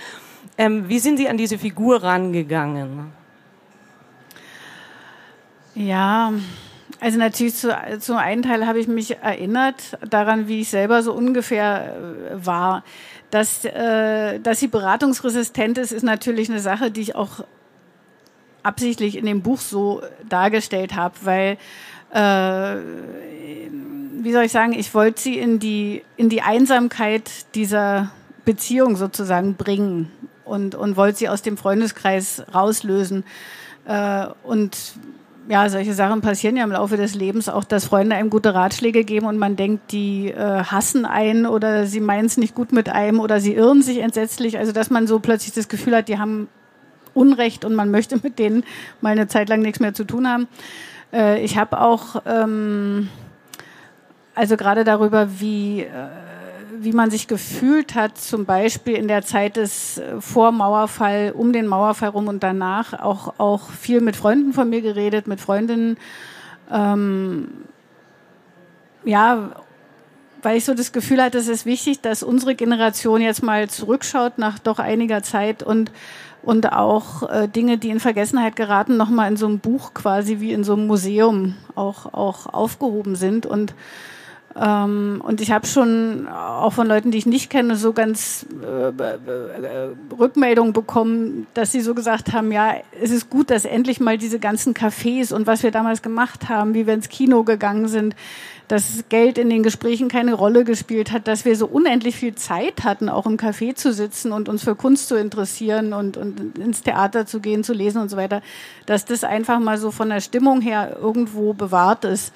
Ähm, 0.58 0.89
wie 0.89 0.98
sind 0.98 1.18
Sie 1.18 1.30
an 1.30 1.38
diese 1.38 1.60
Figur 1.60 2.01
rangegangen? 2.01 3.12
Ja, 5.75 6.34
also 7.01 7.17
natürlich 7.17 7.55
zu, 7.55 7.75
zum 8.00 8.17
einen 8.17 8.43
Teil 8.43 8.67
habe 8.67 8.79
ich 8.79 8.88
mich 8.88 9.17
erinnert 9.17 9.98
daran, 10.08 10.48
wie 10.48 10.62
ich 10.62 10.70
selber 10.70 11.01
so 11.01 11.13
ungefähr 11.13 11.96
äh, 11.96 12.46
war. 12.46 12.84
Dass, 13.31 13.65
äh, 13.65 14.39
dass 14.39 14.60
sie 14.60 14.67
beratungsresistent 14.67 15.79
ist, 15.79 15.91
ist 15.91 16.03
natürlich 16.03 16.50
eine 16.50 16.60
Sache, 16.60 16.91
die 16.91 17.01
ich 17.01 17.15
auch 17.15 17.43
absichtlich 18.62 19.17
in 19.17 19.25
dem 19.25 19.41
Buch 19.41 19.60
so 19.60 20.03
dargestellt 20.29 20.96
habe, 20.96 21.15
weil 21.24 21.58
äh, 22.13 22.79
wie 24.24 24.31
soll 24.31 24.43
ich 24.43 24.51
sagen, 24.51 24.74
ich 24.74 24.93
wollte 24.93 25.22
sie 25.22 25.39
in 25.39 25.58
die, 25.58 26.03
in 26.17 26.29
die 26.29 26.43
Einsamkeit 26.43 27.31
dieser 27.55 28.12
Beziehung 28.46 28.96
sozusagen 28.96 29.55
bringen 29.55 30.12
und, 30.46 30.75
und 30.75 30.98
wollte 30.98 31.17
sie 31.17 31.29
aus 31.29 31.41
dem 31.41 31.58
Freundeskreis 31.58 32.43
rauslösen. 32.53 33.24
Äh, 33.86 34.27
und 34.43 34.77
ja, 35.48 35.68
solche 35.70 35.94
Sachen 35.94 36.22
passieren 36.22 36.56
ja 36.56 36.64
im 36.64 36.72
Laufe 36.72 36.98
des 36.98 37.16
Lebens 37.16 37.50
auch, 37.50 37.64
dass 37.64 37.86
Freunde 37.86 38.16
einem 38.16 38.30
gute 38.30 38.54
Ratschläge 38.54 39.04
geben 39.04 39.26
und 39.26 39.38
man 39.38 39.56
denkt, 39.56 39.92
die 39.92 40.32
äh, 40.32 40.64
hassen 40.64 41.06
einen 41.06 41.46
oder 41.46 41.88
sie 41.88 42.00
meinen 42.00 42.26
es 42.26 42.38
nicht 42.38 42.56
gut 42.56 42.72
mit 42.72 42.90
einem 42.90 43.20
oder 43.20 43.40
sie 43.40 43.56
irren 43.56 43.82
sich 43.82 44.00
entsetzlich. 44.00 44.58
Also, 44.58 44.72
dass 44.72 44.90
man 44.90 45.08
so 45.08 45.20
plötzlich 45.20 45.54
das 45.54 45.68
Gefühl 45.68 45.96
hat, 45.96 46.08
die 46.08 46.20
haben 46.20 46.48
Unrecht 47.14 47.66
und 47.66 47.76
man 47.76 47.92
möchte 47.92 48.20
mit 48.22 48.40
denen 48.40 48.64
mal 49.02 49.12
eine 49.12 49.28
Zeit 49.28 49.50
lang 49.50 49.62
nichts 49.62 49.80
mehr 49.80 49.94
zu 49.94 50.06
tun 50.06 50.28
haben. 50.28 50.48
Äh, 51.12 51.44
ich 51.44 51.58
habe 51.58 51.82
auch, 51.82 52.22
ähm, 52.26 53.10
also 54.36 54.58
gerade 54.58 54.84
darüber, 54.84 55.40
wie, 55.40 55.82
äh, 55.82 55.88
wie 56.84 56.94
man 56.94 57.12
sich 57.12 57.28
gefühlt 57.28 57.96
hat, 57.96 58.18
zum 58.18 58.46
Beispiel 58.46 58.96
in 58.96 59.08
der 59.08 59.24
Zeit 59.24 59.58
des 59.58 59.98
äh, 59.98 60.20
vor 60.20 60.52
Mauerfall, 60.52 61.34
um 61.36 61.54
den 61.54 61.68
Mauerfall 61.68 62.10
rum 62.10 62.28
und 62.28 62.44
danach, 62.44 62.94
auch, 62.94 63.36
auch 63.40 63.70
viel 63.70 64.02
mit 64.02 64.16
Freunden 64.16 64.54
von 64.54 64.70
mir 64.70 64.82
geredet, 64.82 65.28
mit 65.28 65.42
Freundinnen. 65.42 65.98
Ähm, 66.72 67.50
ja, 69.04 69.52
weil 70.42 70.58
ich 70.58 70.66
so 70.66 70.74
das 70.74 70.92
Gefühl 70.92 71.22
hatte, 71.22 71.38
es 71.38 71.48
ist 71.48 71.66
wichtig, 71.66 72.02
dass 72.02 72.24
unsere 72.24 72.56
Generation 72.56 73.22
jetzt 73.22 73.44
mal 73.44 73.70
zurückschaut 73.70 74.38
nach 74.38 74.58
doch 74.60 74.80
einiger 74.80 75.22
Zeit 75.24 75.64
und 75.64 75.92
und 76.44 76.72
auch 76.72 77.30
äh, 77.30 77.48
Dinge, 77.48 77.78
die 77.78 77.90
in 77.90 78.00
Vergessenheit 78.00 78.56
geraten, 78.56 78.98
nochmal 78.98 79.30
in 79.30 79.38
so 79.38 79.46
einem 79.46 79.60
Buch 79.60 79.94
quasi 79.94 80.40
wie 80.40 80.54
in 80.54 80.64
so 80.64 80.74
einem 80.74 80.88
Museum 80.88 81.56
auch, 81.76 82.14
auch 82.14 82.48
aufgehoben 82.48 83.16
sind. 83.16 83.46
Und, 83.46 83.76
ähm, 84.60 85.22
und 85.24 85.39
ich 85.39 85.51
habe 85.51 85.65
schon 85.65 86.27
auch 86.27 86.74
von 86.74 86.88
Leuten, 86.88 87.12
die 87.12 87.17
ich 87.17 87.25
nicht 87.25 87.50
kenne, 87.50 87.75
so 87.77 87.93
ganz 87.93 88.46
äh, 88.62 88.89
äh, 88.89 89.89
Rückmeldungen 90.17 90.74
bekommen, 90.74 91.48
dass 91.53 91.72
sie 91.72 91.79
so 91.81 91.93
gesagt 91.93 92.34
haben, 92.34 92.51
ja, 92.51 92.75
es 93.01 93.12
ist 93.12 93.29
gut, 93.29 93.50
dass 93.50 93.63
endlich 93.63 94.01
mal 94.01 94.17
diese 94.17 94.39
ganzen 94.39 94.74
Cafés 94.74 95.34
und 95.34 95.48
was 95.48 95.63
wir 95.63 95.72
damals 95.72 96.01
gemacht 96.01 96.50
haben, 96.50 96.74
wie 96.74 96.86
wir 96.86 96.93
ins 96.93 97.08
Kino 97.08 97.43
gegangen 97.43 97.88
sind, 97.88 98.15
dass 98.67 99.03
Geld 99.10 99.38
in 99.38 99.50
den 99.50 99.63
Gesprächen 99.63 100.08
keine 100.08 100.34
Rolle 100.34 100.63
gespielt 100.63 101.12
hat, 101.12 101.27
dass 101.27 101.46
wir 101.46 101.55
so 101.55 101.67
unendlich 101.67 102.15
viel 102.15 102.36
Zeit 102.36 102.84
hatten, 102.84 103.10
auch 103.10 103.25
im 103.25 103.38
Café 103.38 103.75
zu 103.75 103.93
sitzen 103.93 104.31
und 104.31 104.50
uns 104.50 104.63
für 104.63 104.75
Kunst 104.75 105.08
zu 105.08 105.15
interessieren 105.15 105.93
und, 105.93 106.17
und 106.17 106.58
ins 106.58 106.81
Theater 106.81 107.25
zu 107.25 107.39
gehen, 107.39 107.63
zu 107.63 107.74
lesen 107.74 108.01
und 108.01 108.10
so 108.10 108.17
weiter, 108.17 108.41
dass 108.86 109.05
das 109.05 109.24
einfach 109.24 109.60
mal 109.60 109.77
so 109.77 109.91
von 109.91 110.10
der 110.10 110.22
Stimmung 110.22 110.62
her 110.62 110.98
irgendwo 111.01 111.53
bewahrt 111.53 112.05
ist. 112.05 112.34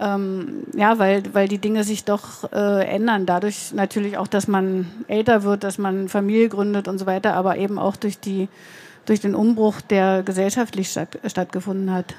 Ähm, 0.00 0.62
ja, 0.74 0.98
weil, 1.00 1.22
weil 1.34 1.48
die 1.48 1.58
Dinge 1.58 1.82
sich 1.82 2.04
doch 2.04 2.52
äh, 2.52 2.86
ändern. 2.86 3.26
Dadurch 3.26 3.72
natürlich 3.72 4.16
auch, 4.16 4.28
dass 4.28 4.46
man 4.46 4.86
älter 5.08 5.42
wird, 5.42 5.64
dass 5.64 5.76
man 5.76 6.08
Familie 6.08 6.48
gründet 6.48 6.86
und 6.86 6.98
so 6.98 7.06
weiter, 7.06 7.34
aber 7.34 7.56
eben 7.56 7.80
auch 7.80 7.96
durch, 7.96 8.20
die, 8.20 8.48
durch 9.06 9.20
den 9.20 9.34
Umbruch, 9.34 9.80
der 9.80 10.22
gesellschaftlich 10.22 10.90
statt, 10.90 11.18
stattgefunden 11.26 11.92
hat. 11.92 12.14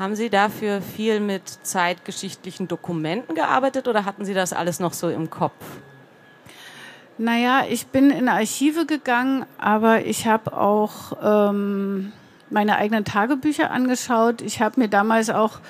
Haben 0.00 0.16
Sie 0.16 0.30
dafür 0.30 0.82
viel 0.82 1.20
mit 1.20 1.48
zeitgeschichtlichen 1.62 2.66
Dokumenten 2.66 3.36
gearbeitet 3.36 3.86
oder 3.86 4.04
hatten 4.04 4.24
Sie 4.24 4.34
das 4.34 4.52
alles 4.52 4.80
noch 4.80 4.92
so 4.92 5.08
im 5.08 5.30
Kopf? 5.30 5.64
Naja, 7.16 7.62
ich 7.68 7.86
bin 7.86 8.10
in 8.10 8.28
Archive 8.28 8.86
gegangen, 8.86 9.46
aber 9.56 10.04
ich 10.04 10.26
habe 10.26 10.56
auch 10.56 11.12
ähm, 11.22 12.12
meine 12.50 12.76
eigenen 12.76 13.04
Tagebücher 13.04 13.70
angeschaut. 13.70 14.42
Ich 14.42 14.60
habe 14.60 14.80
mir 14.80 14.88
damals 14.88 15.30
auch 15.30 15.60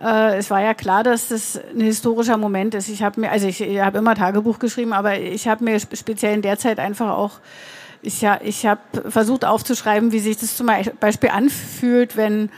äh, 0.00 0.36
es 0.36 0.50
war 0.50 0.60
ja 0.60 0.74
klar, 0.74 1.02
dass 1.02 1.28
das 1.28 1.60
ein 1.74 1.80
historischer 1.80 2.36
Moment 2.36 2.74
ist. 2.74 2.88
Ich 2.88 3.02
habe 3.02 3.20
mir, 3.20 3.30
also 3.30 3.46
ich, 3.46 3.60
ich 3.60 3.80
habe 3.80 3.98
immer 3.98 4.14
Tagebuch 4.14 4.58
geschrieben, 4.58 4.92
aber 4.92 5.18
ich 5.18 5.48
habe 5.48 5.64
mir 5.64 5.78
speziell 5.78 6.34
in 6.34 6.42
der 6.42 6.58
Zeit 6.58 6.78
einfach 6.78 7.10
auch, 7.10 7.32
ich, 8.02 8.26
ich 8.42 8.66
habe 8.66 8.80
versucht 9.08 9.44
aufzuschreiben, 9.44 10.12
wie 10.12 10.18
sich 10.18 10.36
das 10.36 10.56
zum 10.56 10.68
Beispiel 11.00 11.30
anfühlt, 11.30 12.16
wenn 12.16 12.50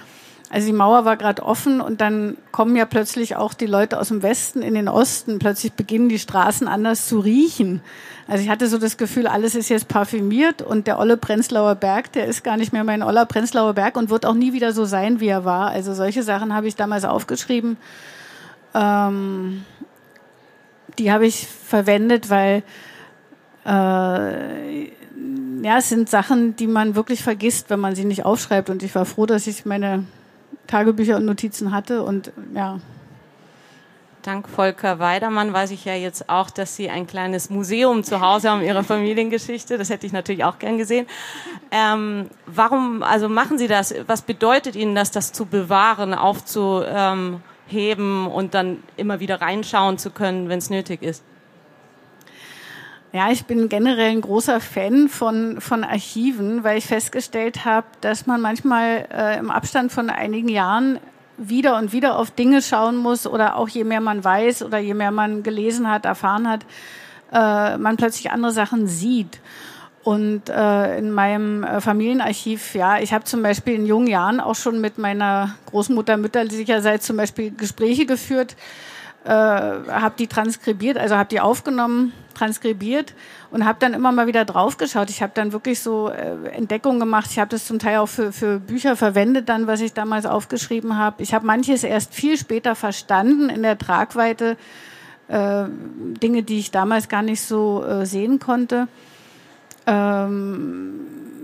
also 0.48 0.66
die 0.68 0.72
Mauer 0.72 1.04
war 1.04 1.16
gerade 1.16 1.42
offen 1.42 1.80
und 1.80 2.00
dann 2.00 2.36
kommen 2.52 2.76
ja 2.76 2.84
plötzlich 2.84 3.34
auch 3.34 3.52
die 3.52 3.66
Leute 3.66 3.98
aus 3.98 4.08
dem 4.08 4.22
Westen 4.22 4.62
in 4.62 4.74
den 4.74 4.88
Osten. 4.88 5.40
Plötzlich 5.40 5.72
beginnen 5.72 6.08
die 6.08 6.20
Straßen 6.20 6.68
anders 6.68 7.08
zu 7.08 7.18
riechen. 7.18 7.82
Also 8.28 8.44
ich 8.44 8.48
hatte 8.48 8.68
so 8.68 8.78
das 8.78 8.96
Gefühl, 8.96 9.26
alles 9.26 9.56
ist 9.56 9.68
jetzt 9.68 9.88
parfümiert 9.88 10.62
und 10.62 10.86
der 10.86 11.00
olle 11.00 11.16
Prenzlauer 11.16 11.74
Berg, 11.74 12.12
der 12.12 12.26
ist 12.26 12.44
gar 12.44 12.56
nicht 12.56 12.72
mehr 12.72 12.84
mein 12.84 13.02
oller 13.02 13.26
Prenzlauer 13.26 13.74
Berg 13.74 13.96
und 13.96 14.08
wird 14.08 14.24
auch 14.24 14.34
nie 14.34 14.52
wieder 14.52 14.72
so 14.72 14.84
sein, 14.84 15.18
wie 15.18 15.28
er 15.28 15.44
war. 15.44 15.70
Also 15.70 15.94
solche 15.94 16.22
Sachen 16.22 16.54
habe 16.54 16.68
ich 16.68 16.76
damals 16.76 17.04
aufgeschrieben. 17.04 17.76
Ähm, 18.72 19.64
die 20.98 21.10
habe 21.10 21.26
ich 21.26 21.48
verwendet, 21.48 22.30
weil 22.30 22.62
äh, 23.66 24.84
ja, 25.62 25.78
es 25.78 25.88
sind 25.88 26.08
Sachen, 26.08 26.54
die 26.54 26.68
man 26.68 26.94
wirklich 26.94 27.22
vergisst, 27.22 27.68
wenn 27.68 27.80
man 27.80 27.96
sie 27.96 28.04
nicht 28.04 28.24
aufschreibt. 28.24 28.70
Und 28.70 28.84
ich 28.84 28.94
war 28.94 29.04
froh, 29.04 29.26
dass 29.26 29.48
ich 29.48 29.66
meine 29.66 30.04
Tagebücher 30.66 31.16
und 31.16 31.24
Notizen 31.24 31.72
hatte 31.72 32.02
und 32.02 32.32
ja. 32.54 32.80
Dank 34.22 34.48
Volker 34.48 34.98
Weidermann 34.98 35.52
weiß 35.52 35.70
ich 35.70 35.84
ja 35.84 35.94
jetzt 35.94 36.28
auch, 36.28 36.50
dass 36.50 36.74
Sie 36.74 36.90
ein 36.90 37.06
kleines 37.06 37.48
Museum 37.48 38.02
zu 38.02 38.20
Hause 38.20 38.50
haben 38.50 38.62
Ihrer 38.62 38.82
Familiengeschichte. 38.82 39.78
Das 39.78 39.88
hätte 39.88 40.04
ich 40.04 40.12
natürlich 40.12 40.42
auch 40.42 40.58
gern 40.58 40.78
gesehen. 40.78 41.06
Ähm, 41.70 42.28
warum, 42.46 43.04
also 43.04 43.28
machen 43.28 43.56
Sie 43.56 43.68
das? 43.68 43.94
Was 44.08 44.22
bedeutet 44.22 44.74
Ihnen 44.74 44.96
das, 44.96 45.12
das 45.12 45.30
zu 45.30 45.46
bewahren, 45.46 46.12
aufzuheben 46.12 47.40
und 48.26 48.54
dann 48.54 48.82
immer 48.96 49.20
wieder 49.20 49.40
reinschauen 49.40 49.96
zu 49.96 50.10
können, 50.10 50.48
wenn 50.48 50.58
es 50.58 50.70
nötig 50.70 51.02
ist? 51.02 51.22
Ja, 53.16 53.30
ich 53.30 53.46
bin 53.46 53.70
generell 53.70 54.10
ein 54.10 54.20
großer 54.20 54.60
Fan 54.60 55.08
von, 55.08 55.58
von 55.62 55.84
Archiven, 55.84 56.64
weil 56.64 56.76
ich 56.76 56.84
festgestellt 56.84 57.64
habe, 57.64 57.86
dass 58.02 58.26
man 58.26 58.42
manchmal 58.42 59.08
äh, 59.10 59.38
im 59.38 59.50
Abstand 59.50 59.90
von 59.90 60.10
einigen 60.10 60.50
Jahren 60.50 60.98
wieder 61.38 61.78
und 61.78 61.94
wieder 61.94 62.18
auf 62.18 62.30
Dinge 62.30 62.60
schauen 62.60 62.94
muss 62.94 63.26
oder 63.26 63.56
auch 63.56 63.70
je 63.70 63.84
mehr 63.84 64.02
man 64.02 64.22
weiß 64.22 64.62
oder 64.64 64.76
je 64.76 64.92
mehr 64.92 65.12
man 65.12 65.42
gelesen 65.42 65.88
hat, 65.88 66.04
erfahren 66.04 66.46
hat, 66.46 66.66
äh, 67.32 67.78
man 67.78 67.96
plötzlich 67.96 68.32
andere 68.32 68.52
Sachen 68.52 68.86
sieht. 68.86 69.40
Und 70.02 70.50
äh, 70.50 70.98
in 70.98 71.10
meinem 71.10 71.64
äh, 71.64 71.80
Familienarchiv, 71.80 72.74
ja, 72.74 72.98
ich 72.98 73.14
habe 73.14 73.24
zum 73.24 73.42
Beispiel 73.42 73.76
in 73.76 73.86
jungen 73.86 74.08
Jahren 74.08 74.40
auch 74.40 74.56
schon 74.56 74.78
mit 74.82 74.98
meiner 74.98 75.54
Großmutter 75.70 76.18
mütterlicherseits 76.18 77.06
zum 77.06 77.16
Beispiel 77.16 77.50
Gespräche 77.50 78.04
geführt, 78.04 78.56
äh, 79.24 79.30
habe 79.30 80.14
die 80.18 80.26
transkribiert, 80.26 80.98
also 80.98 81.16
habe 81.16 81.30
die 81.30 81.40
aufgenommen, 81.40 82.12
transkribiert 82.36 83.14
und 83.50 83.64
habe 83.64 83.78
dann 83.80 83.94
immer 83.94 84.12
mal 84.12 84.26
wieder 84.26 84.44
draufgeschaut. 84.44 85.10
Ich 85.10 85.22
habe 85.22 85.32
dann 85.34 85.52
wirklich 85.52 85.80
so 85.80 86.08
äh, 86.08 86.48
Entdeckungen 86.50 87.00
gemacht. 87.00 87.28
Ich 87.30 87.38
habe 87.38 87.48
das 87.48 87.66
zum 87.66 87.78
Teil 87.78 87.98
auch 87.98 88.08
für, 88.08 88.32
für 88.32 88.58
Bücher 88.58 88.96
verwendet, 88.96 89.48
dann 89.48 89.66
was 89.66 89.80
ich 89.80 89.92
damals 89.92 90.26
aufgeschrieben 90.26 90.98
habe. 90.98 91.22
Ich 91.22 91.34
habe 91.34 91.46
manches 91.46 91.84
erst 91.84 92.14
viel 92.14 92.36
später 92.36 92.74
verstanden 92.74 93.48
in 93.48 93.62
der 93.62 93.78
Tragweite, 93.78 94.56
äh, 95.28 95.64
Dinge, 96.22 96.42
die 96.42 96.58
ich 96.58 96.70
damals 96.70 97.08
gar 97.08 97.22
nicht 97.22 97.42
so 97.42 97.84
äh, 97.84 98.06
sehen 98.06 98.38
konnte. 98.38 98.88
Ähm, 99.86 101.00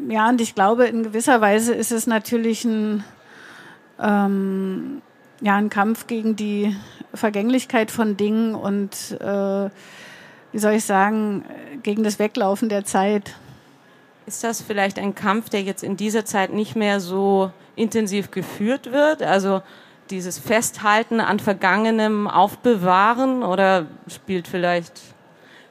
ja, 0.08 0.28
und 0.28 0.40
ich 0.40 0.54
glaube, 0.54 0.86
in 0.86 1.02
gewisser 1.02 1.40
Weise 1.40 1.74
ist 1.74 1.92
es 1.92 2.06
natürlich 2.06 2.64
ein 2.64 3.04
ähm, 4.00 5.02
ja, 5.42 5.56
ein 5.56 5.70
Kampf 5.70 6.06
gegen 6.06 6.36
die 6.36 6.74
Vergänglichkeit 7.12 7.90
von 7.90 8.16
Dingen 8.16 8.54
und, 8.54 9.16
äh, 9.20 9.68
wie 10.52 10.58
soll 10.58 10.74
ich 10.74 10.84
sagen, 10.84 11.44
gegen 11.82 12.04
das 12.04 12.18
Weglaufen 12.18 12.68
der 12.68 12.84
Zeit. 12.84 13.34
Ist 14.26 14.44
das 14.44 14.62
vielleicht 14.62 14.98
ein 14.98 15.14
Kampf, 15.14 15.48
der 15.48 15.62
jetzt 15.62 15.82
in 15.82 15.96
dieser 15.96 16.24
Zeit 16.24 16.52
nicht 16.52 16.76
mehr 16.76 17.00
so 17.00 17.50
intensiv 17.74 18.30
geführt 18.30 18.92
wird? 18.92 19.22
Also 19.22 19.62
dieses 20.10 20.38
Festhalten 20.38 21.20
an 21.20 21.40
Vergangenem 21.40 22.28
aufbewahren 22.28 23.42
oder 23.42 23.86
spielt 24.08 24.46
vielleicht 24.46 25.00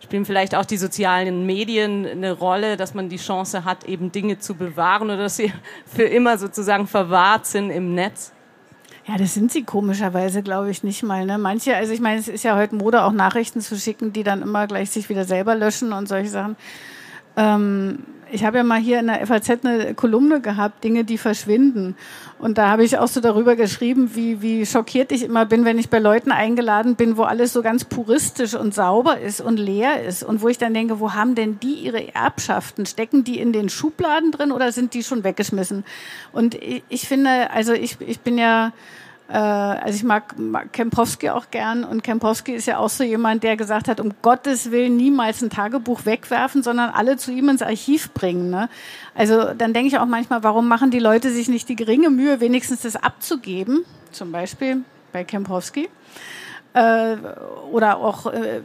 spielen 0.04 0.26
vielleicht 0.26 0.56
auch 0.56 0.66
die 0.66 0.78
sozialen 0.78 1.46
Medien 1.46 2.06
eine 2.06 2.34
Rolle, 2.34 2.76
dass 2.76 2.94
man 2.94 3.08
die 3.08 3.18
Chance 3.18 3.64
hat, 3.64 3.86
eben 3.86 4.12
Dinge 4.12 4.40
zu 4.40 4.56
bewahren 4.56 5.10
oder 5.10 5.18
dass 5.18 5.38
sie 5.38 5.54
für 5.86 6.04
immer 6.04 6.38
sozusagen 6.38 6.88
verwahrt 6.88 7.46
sind 7.46 7.70
im 7.70 7.96
Netz? 7.96 8.34
Ja, 9.08 9.18
das 9.18 9.34
sind 9.34 9.52
sie 9.52 9.64
komischerweise, 9.64 10.44
glaube 10.44 10.70
ich, 10.70 10.84
nicht 10.84 11.02
mal. 11.04 11.26
Ne? 11.26 11.38
Manche, 11.38 11.76
also 11.76 11.92
ich 11.92 12.02
meine, 12.02 12.20
es 12.20 12.28
ist 12.28 12.44
ja 12.44 12.56
heute 12.56 12.76
Mode, 12.76 13.04
auch 13.04 13.12
Nachrichten 13.12 13.62
zu 13.62 13.76
schicken, 13.76 14.14
die 14.14 14.24
dann 14.24 14.42
immer 14.42 14.68
gleich 14.68 14.92
sich 14.92 15.10
wieder 15.10 15.26
selber 15.26 15.56
löschen 15.56 15.92
und 15.92 16.08
solche 16.08 16.30
Sachen. 16.30 16.56
Ähm, 17.36 18.00
ich 18.32 18.46
habe 18.46 18.58
ja 18.58 18.64
mal 18.64 18.80
hier 18.80 19.00
in 19.00 19.08
der 19.08 19.26
FAZ 19.26 19.50
eine 19.64 19.94
Kolumne 19.94 20.42
gehabt, 20.42 20.84
Dinge, 20.84 21.04
die 21.04 21.18
verschwinden. 21.18 21.96
Und 22.40 22.58
da 22.58 22.70
habe 22.70 22.84
ich 22.84 22.98
auch 22.98 23.08
so 23.08 23.22
darüber 23.22 23.56
geschrieben, 23.56 24.12
wie, 24.16 24.42
wie 24.42 24.66
schockiert 24.66 25.12
ich 25.12 25.24
immer 25.24 25.46
bin, 25.46 25.66
wenn 25.66 25.78
ich 25.78 25.90
bei 25.90 26.00
Leuten 26.00 26.32
eingeladen 26.32 26.96
bin, 26.96 27.18
wo 27.18 27.24
alles 27.24 27.54
so 27.54 27.62
ganz 27.62 27.86
puristisch 27.86 28.56
und 28.56 28.74
sauber 28.74 29.20
ist 29.20 29.42
und 29.42 29.58
leer 29.58 30.04
ist. 30.04 30.24
Und 30.24 30.42
wo 30.42 30.48
ich 30.48 30.58
dann 30.58 30.74
denke, 30.74 31.00
wo 31.00 31.14
haben 31.14 31.36
denn 31.36 31.60
die 31.60 31.76
ihre 31.76 32.14
Erbschaften? 32.14 32.86
Stecken 32.86 33.24
die 33.24 33.40
in 33.40 33.54
den 33.54 33.70
Schubladen 33.70 34.32
drin 34.32 34.52
oder 34.52 34.72
sind 34.72 34.94
die 34.94 35.04
schon 35.04 35.24
weggeschmissen? 35.24 35.84
Und 36.32 36.56
ich, 36.56 36.84
ich 36.90 37.08
finde, 37.08 37.52
also 37.52 37.74
ich, 37.74 37.98
ich 38.00 38.22
bin 38.22 38.38
ja 38.38 38.72
also 39.34 39.96
ich 39.96 40.04
mag, 40.04 40.38
mag 40.38 40.74
Kempowski 40.74 41.30
auch 41.30 41.52
gern 41.52 41.84
und 41.84 42.04
Kempowski 42.04 42.54
ist 42.54 42.66
ja 42.66 42.78
auch 42.80 42.90
so 42.90 43.04
jemand, 43.04 43.44
der 43.44 43.56
gesagt 43.56 43.88
hat, 43.88 44.00
um 44.00 44.14
Gottes 44.22 44.72
Willen 44.72 44.98
niemals 44.98 45.42
ein 45.42 45.50
Tagebuch 45.50 46.06
wegwerfen, 46.06 46.64
sondern 46.64 46.90
alle 46.90 47.18
zu 47.18 47.32
ihm 47.32 47.50
ins 47.50 47.62
Archiv 47.62 48.12
bringen. 48.14 48.50
Ne? 48.50 48.70
Also 49.16 49.54
dann 49.54 49.74
denke 49.74 49.88
ich 49.88 49.98
auch 50.00 50.06
manchmal, 50.06 50.44
warum 50.44 50.68
machen 50.68 50.92
die 50.92 51.00
Leute 51.00 51.32
sich 51.32 51.48
nicht 51.48 51.70
die 51.70 51.76
geringe 51.76 52.10
Mühe, 52.10 52.40
wenigstens 52.42 52.82
das 52.82 52.96
abzugeben, 52.96 53.86
zum 54.12 54.32
Beispiel 54.32 54.84
bei 55.14 55.24
Kempowski. 55.24 55.90
Äh, 56.74 57.18
oder 57.72 57.98
auch, 57.98 58.28
äh, 58.28 58.62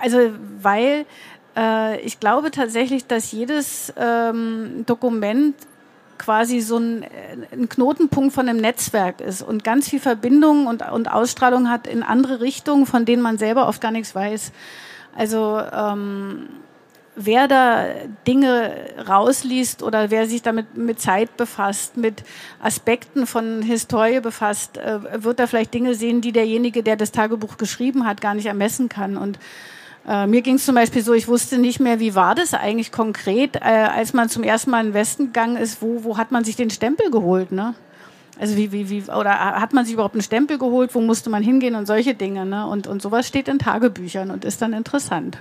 also 0.00 0.18
weil 0.60 1.06
äh, 1.56 2.00
ich 2.00 2.20
glaube 2.20 2.50
tatsächlich, 2.50 3.06
dass 3.06 3.32
jedes 3.32 3.92
ähm, 3.96 4.84
Dokument 4.86 5.54
quasi 6.20 6.60
so 6.60 6.76
ein, 6.76 7.04
ein, 7.50 7.68
Knotenpunkt 7.68 8.34
von 8.34 8.48
einem 8.48 8.60
Netzwerk 8.60 9.20
ist 9.20 9.42
und 9.42 9.64
ganz 9.64 9.88
viel 9.88 10.00
Verbindung 10.00 10.66
und, 10.66 10.82
und 10.88 11.10
Ausstrahlung 11.10 11.70
hat 11.70 11.86
in 11.86 12.02
andere 12.02 12.40
Richtungen, 12.40 12.86
von 12.86 13.04
denen 13.04 13.22
man 13.22 13.38
selber 13.38 13.66
oft 13.66 13.80
gar 13.80 13.90
nichts 13.90 14.14
weiß. 14.14 14.52
Also 15.16 15.60
ähm, 15.72 16.46
wer 17.16 17.48
da 17.48 17.86
Dinge 18.26 18.72
rausliest 19.08 19.82
oder 19.82 20.10
wer 20.10 20.26
sich 20.26 20.42
damit 20.42 20.76
mit 20.76 21.00
Zeit 21.00 21.36
befasst, 21.36 21.96
mit 21.96 22.22
Aspekten 22.60 23.26
von 23.26 23.62
Historie 23.62 24.20
befasst, 24.20 24.76
äh, 24.76 25.24
wird 25.24 25.38
da 25.38 25.46
vielleicht 25.46 25.74
Dinge 25.74 25.94
sehen, 25.94 26.20
die 26.20 26.32
derjenige, 26.32 26.82
der 26.82 26.96
das 26.96 27.12
Tagebuch 27.12 27.56
geschrieben 27.56 28.06
hat, 28.06 28.20
gar 28.20 28.34
nicht 28.34 28.46
ermessen 28.46 28.88
kann. 28.88 29.16
Und 29.16 29.38
äh, 30.06 30.26
mir 30.26 30.42
ging 30.42 30.56
es 30.56 30.64
zum 30.64 30.74
Beispiel 30.74 31.02
so, 31.02 31.12
ich 31.12 31.28
wusste 31.28 31.58
nicht 31.58 31.80
mehr, 31.80 32.00
wie 32.00 32.14
war 32.14 32.34
das 32.34 32.54
eigentlich 32.54 32.92
konkret, 32.92 33.56
äh, 33.56 33.60
als 33.60 34.12
man 34.12 34.28
zum 34.28 34.42
ersten 34.42 34.70
Mal 34.70 34.80
in 34.80 34.86
den 34.88 34.94
Westen 34.94 35.26
gegangen 35.26 35.56
ist, 35.56 35.82
wo, 35.82 36.04
wo 36.04 36.16
hat 36.16 36.30
man 36.30 36.44
sich 36.44 36.56
den 36.56 36.70
Stempel 36.70 37.10
geholt, 37.10 37.52
ne? 37.52 37.74
Also 38.38 38.56
wie, 38.56 38.72
wie, 38.72 38.88
wie, 38.88 39.02
oder 39.10 39.38
hat 39.38 39.74
man 39.74 39.84
sich 39.84 39.92
überhaupt 39.94 40.14
einen 40.14 40.22
Stempel 40.22 40.56
geholt, 40.56 40.94
wo 40.94 41.00
musste 41.02 41.28
man 41.28 41.42
hingehen 41.42 41.74
und 41.74 41.86
solche 41.86 42.14
Dinge, 42.14 42.46
ne? 42.46 42.66
Und, 42.66 42.86
und 42.86 43.02
sowas 43.02 43.26
steht 43.26 43.48
in 43.48 43.58
Tagebüchern 43.58 44.30
und 44.30 44.46
ist 44.46 44.62
dann 44.62 44.72
interessant. 44.72 45.38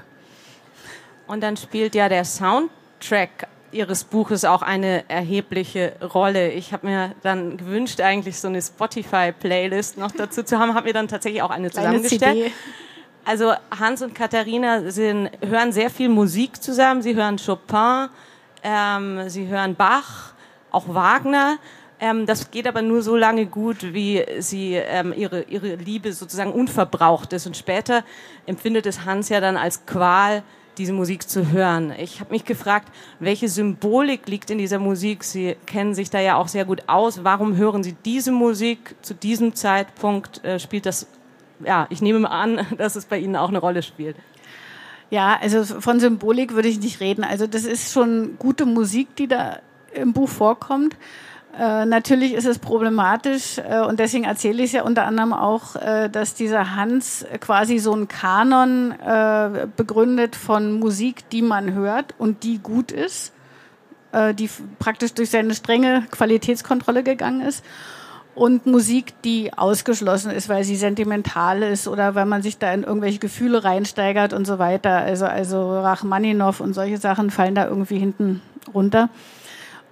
Und 1.25 1.41
dann 1.41 1.55
spielt 1.55 1.95
ja 1.95 2.09
der 2.09 2.25
Soundtrack 2.25 3.47
Ihres 3.71 4.03
Buches 4.03 4.45
auch 4.45 4.63
eine 4.63 5.07
erhebliche 5.09 5.93
Rolle. 6.01 6.51
Ich 6.51 6.73
habe 6.73 6.87
mir 6.87 7.11
dann 7.21 7.57
gewünscht, 7.57 8.01
eigentlich 8.01 8.39
so 8.39 8.47
eine 8.47 8.61
Spotify-Playlist 8.61 9.97
noch 9.97 10.11
dazu 10.11 10.41
zu 10.41 10.57
haben, 10.57 10.73
habe 10.73 10.87
mir 10.87 10.93
dann 10.93 11.07
tatsächlich 11.07 11.43
auch 11.43 11.51
eine 11.51 11.69
zusammengestellt. 11.69 12.51
Also 13.25 13.53
Hans 13.77 14.01
und 14.01 14.15
Katharina 14.15 14.89
sind, 14.89 15.29
hören 15.45 15.71
sehr 15.71 15.89
viel 15.89 16.09
Musik 16.09 16.61
zusammen. 16.61 17.01
Sie 17.01 17.15
hören 17.15 17.37
Chopin, 17.37 18.09
ähm, 18.63 19.29
sie 19.29 19.47
hören 19.47 19.75
Bach, 19.75 20.33
auch 20.71 20.87
Wagner. 20.87 21.57
Ähm, 21.99 22.25
das 22.25 22.49
geht 22.49 22.67
aber 22.67 22.81
nur 22.81 23.01
so 23.01 23.15
lange 23.15 23.45
gut, 23.45 23.93
wie 23.93 24.25
sie 24.39 24.75
ähm, 24.75 25.13
ihre, 25.15 25.43
ihre 25.43 25.75
Liebe 25.75 26.13
sozusagen 26.13 26.51
unverbraucht 26.51 27.33
ist. 27.33 27.45
Und 27.45 27.57
später 27.57 28.03
empfindet 28.45 28.85
es 28.85 29.05
Hans 29.05 29.29
ja 29.29 29.41
dann 29.41 29.57
als 29.57 29.85
Qual, 29.85 30.43
diese 30.77 30.93
Musik 30.93 31.27
zu 31.27 31.51
hören. 31.51 31.93
Ich 31.99 32.21
habe 32.21 32.31
mich 32.31 32.45
gefragt, 32.45 32.87
welche 33.19 33.49
Symbolik 33.49 34.27
liegt 34.29 34.49
in 34.49 34.57
dieser 34.57 34.79
Musik? 34.79 35.25
Sie 35.25 35.57
kennen 35.65 35.93
sich 35.93 36.09
da 36.09 36.21
ja 36.21 36.37
auch 36.37 36.47
sehr 36.47 36.63
gut 36.63 36.83
aus. 36.87 37.25
Warum 37.25 37.57
hören 37.57 37.83
Sie 37.83 37.93
diese 38.05 38.31
Musik 38.31 38.95
zu 39.01 39.13
diesem 39.13 39.55
Zeitpunkt? 39.55 40.43
Äh, 40.45 40.57
spielt 40.57 40.85
das 40.85 41.07
ja, 41.65 41.87
ich 41.89 42.01
nehme 42.01 42.29
an, 42.29 42.65
dass 42.77 42.95
es 42.95 43.05
bei 43.05 43.19
Ihnen 43.19 43.35
auch 43.35 43.49
eine 43.49 43.59
Rolle 43.59 43.81
spielt. 43.81 44.15
Ja, 45.09 45.37
also 45.41 45.63
von 45.63 45.99
Symbolik 45.99 46.53
würde 46.53 46.67
ich 46.67 46.79
nicht 46.79 46.99
reden. 46.99 47.23
Also 47.23 47.47
das 47.47 47.65
ist 47.65 47.91
schon 47.91 48.37
gute 48.37 48.65
Musik, 48.65 49.15
die 49.15 49.27
da 49.27 49.59
im 49.93 50.13
Buch 50.13 50.29
vorkommt. 50.29 50.95
Äh, 51.57 51.85
natürlich 51.85 52.33
ist 52.33 52.45
es 52.45 52.59
problematisch 52.59 53.57
äh, 53.57 53.81
und 53.81 53.99
deswegen 53.99 54.23
erzähle 54.23 54.59
ich 54.59 54.67
es 54.67 54.71
ja 54.73 54.83
unter 54.83 55.05
anderem 55.05 55.33
auch, 55.33 55.75
äh, 55.75 56.07
dass 56.07 56.35
dieser 56.35 56.75
Hans 56.75 57.25
quasi 57.39 57.79
so 57.79 57.91
einen 57.91 58.07
Kanon 58.07 58.91
äh, 58.91 59.67
begründet 59.75 60.35
von 60.35 60.73
Musik, 60.73 61.27
die 61.31 61.41
man 61.41 61.73
hört 61.73 62.13
und 62.19 62.43
die 62.43 62.59
gut 62.59 62.91
ist, 62.91 63.33
äh, 64.11 64.35
die 64.35 64.47
praktisch 64.77 65.15
durch 65.15 65.31
seine 65.31 65.55
strenge 65.55 66.05
Qualitätskontrolle 66.11 67.01
gegangen 67.01 67.41
ist 67.41 67.65
und 68.39 68.65
Musik, 68.65 69.21
die 69.23 69.51
ausgeschlossen 69.51 70.31
ist, 70.31 70.47
weil 70.47 70.63
sie 70.63 70.77
sentimental 70.77 71.61
ist 71.61 71.89
oder 71.89 72.15
weil 72.15 72.25
man 72.25 72.41
sich 72.41 72.57
da 72.57 72.71
in 72.71 72.83
irgendwelche 72.83 73.19
Gefühle 73.19 73.65
reinsteigert 73.65 74.31
und 74.31 74.47
so 74.47 74.59
weiter. 74.59 74.91
Also, 74.91 75.25
also 75.25 75.81
Rachmaninov 75.81 76.61
und 76.61 76.73
solche 76.73 76.97
Sachen 76.97 77.31
fallen 77.31 77.53
da 77.53 77.67
irgendwie 77.67 77.99
hinten 77.99 78.41
runter. 78.73 79.09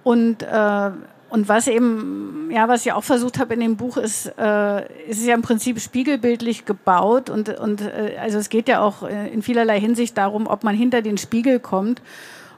Und, 0.02 0.42
äh, 0.44 0.90
und 1.28 1.48
was 1.50 1.68
eben, 1.68 2.48
ja, 2.50 2.68
was 2.68 2.86
ich 2.86 2.92
auch 2.94 3.04
versucht 3.04 3.38
habe 3.38 3.52
in 3.52 3.60
dem 3.60 3.76
Buch, 3.76 3.98
ist, 3.98 4.32
äh, 4.38 5.10
ist 5.10 5.26
ja 5.26 5.34
im 5.34 5.42
Prinzip 5.42 5.78
spiegelbildlich 5.78 6.64
gebaut 6.64 7.28
und, 7.28 7.50
und 7.50 7.82
äh, 7.82 8.16
also 8.18 8.38
es 8.38 8.48
geht 8.48 8.66
ja 8.66 8.80
auch 8.80 9.02
äh, 9.02 9.28
in 9.28 9.42
vielerlei 9.42 9.78
Hinsicht 9.78 10.16
darum, 10.16 10.46
ob 10.46 10.64
man 10.64 10.74
hinter 10.74 11.02
den 11.02 11.18
Spiegel 11.18 11.60
kommt. 11.60 12.00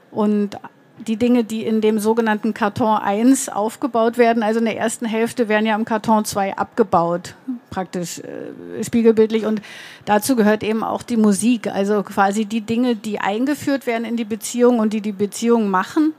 Und 0.09 0.57
die 1.07 1.17
Dinge, 1.17 1.43
die 1.43 1.65
in 1.65 1.81
dem 1.81 1.99
sogenannten 1.99 2.53
Karton 2.53 2.97
1 2.97 3.49
aufgebaut 3.49 4.17
werden, 4.17 4.43
also 4.43 4.59
in 4.59 4.65
der 4.65 4.77
ersten 4.77 5.05
Hälfte, 5.05 5.47
werden 5.49 5.65
ja 5.65 5.75
im 5.75 5.85
Karton 5.85 6.25
2 6.25 6.57
abgebaut, 6.57 7.35
praktisch 7.69 8.19
äh, 8.19 8.83
spiegelbildlich. 8.83 9.45
Und 9.45 9.61
dazu 10.05 10.35
gehört 10.35 10.63
eben 10.63 10.83
auch 10.83 11.03
die 11.03 11.17
Musik, 11.17 11.67
also 11.67 12.03
quasi 12.03 12.45
die 12.45 12.61
Dinge, 12.61 12.95
die 12.95 13.19
eingeführt 13.19 13.87
werden 13.87 14.05
in 14.05 14.17
die 14.17 14.25
Beziehung 14.25 14.79
und 14.79 14.93
die 14.93 15.01
die 15.01 15.11
Beziehung 15.11 15.69
machen, 15.69 16.13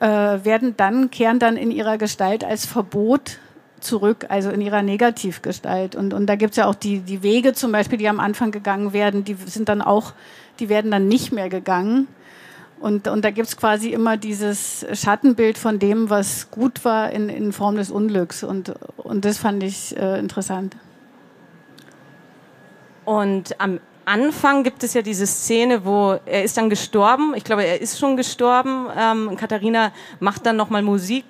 äh, 0.00 0.06
werden 0.06 0.76
dann, 0.76 1.10
kehren 1.10 1.38
dann 1.38 1.56
in 1.56 1.70
ihrer 1.70 1.98
Gestalt 1.98 2.44
als 2.44 2.66
Verbot 2.66 3.38
zurück, 3.80 4.26
also 4.28 4.50
in 4.50 4.60
ihrer 4.60 4.82
Negativgestalt. 4.82 5.94
Und, 5.96 6.14
und 6.14 6.26
da 6.26 6.36
gibt's 6.36 6.56
ja 6.56 6.66
auch 6.66 6.74
die, 6.74 7.00
die 7.00 7.22
Wege 7.22 7.52
zum 7.52 7.72
Beispiel, 7.72 7.98
die 7.98 8.08
am 8.08 8.20
Anfang 8.20 8.50
gegangen 8.50 8.92
werden, 8.92 9.24
die 9.24 9.34
sind 9.46 9.68
dann 9.68 9.82
auch, 9.82 10.12
die 10.58 10.68
werden 10.68 10.90
dann 10.90 11.08
nicht 11.08 11.32
mehr 11.32 11.48
gegangen 11.48 12.08
und, 12.80 13.08
und 13.08 13.24
da 13.24 13.30
gibt's 13.30 13.56
quasi 13.56 13.90
immer 13.90 14.16
dieses 14.16 14.84
Schattenbild 14.92 15.56
von 15.56 15.78
dem, 15.78 16.10
was 16.10 16.50
gut 16.50 16.84
war 16.84 17.10
in, 17.10 17.28
in 17.28 17.52
Form 17.52 17.76
des 17.76 17.90
Unglücks. 17.90 18.44
Und, 18.44 18.74
und 18.96 19.24
das 19.24 19.38
fand 19.38 19.62
ich 19.62 19.96
äh, 19.96 20.18
interessant. 20.18 20.76
Und 23.04 23.58
am 23.60 23.80
Anfang 24.04 24.64
gibt 24.64 24.82
es 24.82 24.94
ja 24.94 25.02
diese 25.02 25.26
Szene, 25.26 25.84
wo 25.84 26.18
er 26.26 26.44
ist 26.44 26.56
dann 26.56 26.68
gestorben. 26.68 27.32
Ich 27.34 27.44
glaube, 27.44 27.64
er 27.64 27.80
ist 27.80 27.98
schon 27.98 28.16
gestorben. 28.16 28.88
Ähm, 28.98 29.36
Katharina 29.36 29.92
macht 30.20 30.44
dann 30.44 30.56
nochmal 30.56 30.82
Musik 30.82 31.24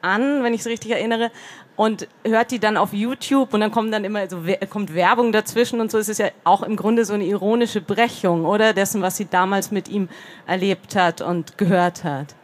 an, 0.00 0.42
wenn 0.42 0.54
ich 0.54 0.60
es 0.60 0.66
richtig 0.66 0.92
erinnere 0.92 1.30
und 1.76 2.08
hört 2.24 2.50
die 2.50 2.58
dann 2.58 2.76
auf 2.76 2.92
YouTube 2.92 3.52
und 3.52 3.60
dann 3.60 3.70
kommt 3.70 3.92
dann 3.92 4.04
immer 4.04 4.28
so 4.28 4.38
kommt 4.70 4.94
Werbung 4.94 5.32
dazwischen 5.32 5.80
und 5.80 5.90
so 5.90 5.98
ist 5.98 6.08
es 6.08 6.18
ja 6.18 6.28
auch 6.44 6.62
im 6.62 6.76
Grunde 6.76 7.04
so 7.04 7.14
eine 7.14 7.24
ironische 7.24 7.80
Brechung, 7.80 8.44
oder 8.44 8.72
dessen, 8.72 9.02
was 9.02 9.16
sie 9.16 9.26
damals 9.26 9.70
mit 9.70 9.88
ihm 9.88 10.08
erlebt 10.46 10.94
hat 10.94 11.20
und 11.20 11.58
gehört 11.58 12.04
hat. 12.04 12.34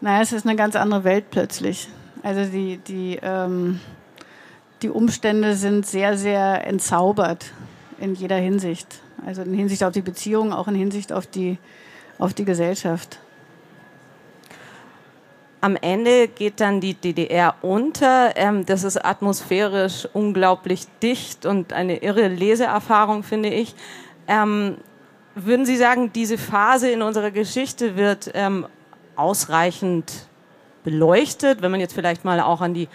Naja, 0.00 0.22
es 0.22 0.32
ist 0.32 0.46
eine 0.46 0.56
ganz 0.56 0.76
andere 0.76 1.04
Welt 1.04 1.30
plötzlich. 1.30 1.88
Also 2.22 2.44
die 2.50 2.78
die 2.78 3.18
ähm, 3.22 3.80
die 4.82 4.90
Umstände 4.90 5.54
sind 5.54 5.86
sehr 5.86 6.18
sehr 6.18 6.66
entzaubert 6.66 7.52
in 7.98 8.14
jeder 8.14 8.36
Hinsicht. 8.36 9.00
Also 9.24 9.42
in 9.42 9.54
Hinsicht 9.54 9.82
auf 9.84 9.92
die 9.92 10.02
Beziehung, 10.02 10.52
auch 10.52 10.68
in 10.68 10.74
Hinsicht 10.74 11.12
auf 11.12 11.26
die 11.26 11.58
auf 12.18 12.34
die 12.34 12.44
Gesellschaft 12.44 13.20
am 15.60 15.76
Ende 15.76 16.28
geht 16.28 16.60
dann 16.60 16.80
die 16.80 16.94
DDR 16.94 17.54
unter. 17.62 18.36
Ähm, 18.36 18.66
das 18.66 18.84
ist 18.84 19.04
atmosphärisch 19.04 20.08
unglaublich 20.12 20.86
dicht 21.02 21.46
und 21.46 21.72
eine 21.72 22.02
irre 22.02 22.28
Leseerfahrung, 22.28 23.22
finde 23.22 23.48
ich. 23.48 23.74
Ähm, 24.28 24.76
würden 25.34 25.66
Sie 25.66 25.76
sagen, 25.76 26.12
diese 26.12 26.38
Phase 26.38 26.90
in 26.90 27.02
unserer 27.02 27.30
Geschichte 27.30 27.96
wird 27.96 28.30
ähm, 28.34 28.66
ausreichend 29.16 30.28
beleuchtet, 30.84 31.62
wenn 31.62 31.70
man 31.70 31.80
jetzt 31.80 31.94
vielleicht 31.94 32.24
mal 32.24 32.40
auch 32.40 32.60
an 32.60 32.74
die 32.74 32.88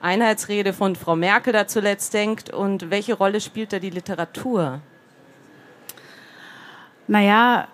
Einheitsrede 0.00 0.72
von 0.72 0.96
Frau 0.96 1.16
Merkel 1.16 1.52
da 1.52 1.66
zuletzt 1.66 2.14
denkt? 2.14 2.50
Und 2.50 2.90
welche 2.90 3.14
Rolle 3.14 3.40
spielt 3.40 3.72
da 3.72 3.78
die 3.78 3.90
Literatur? 3.90 4.80
Naja, 7.08 7.68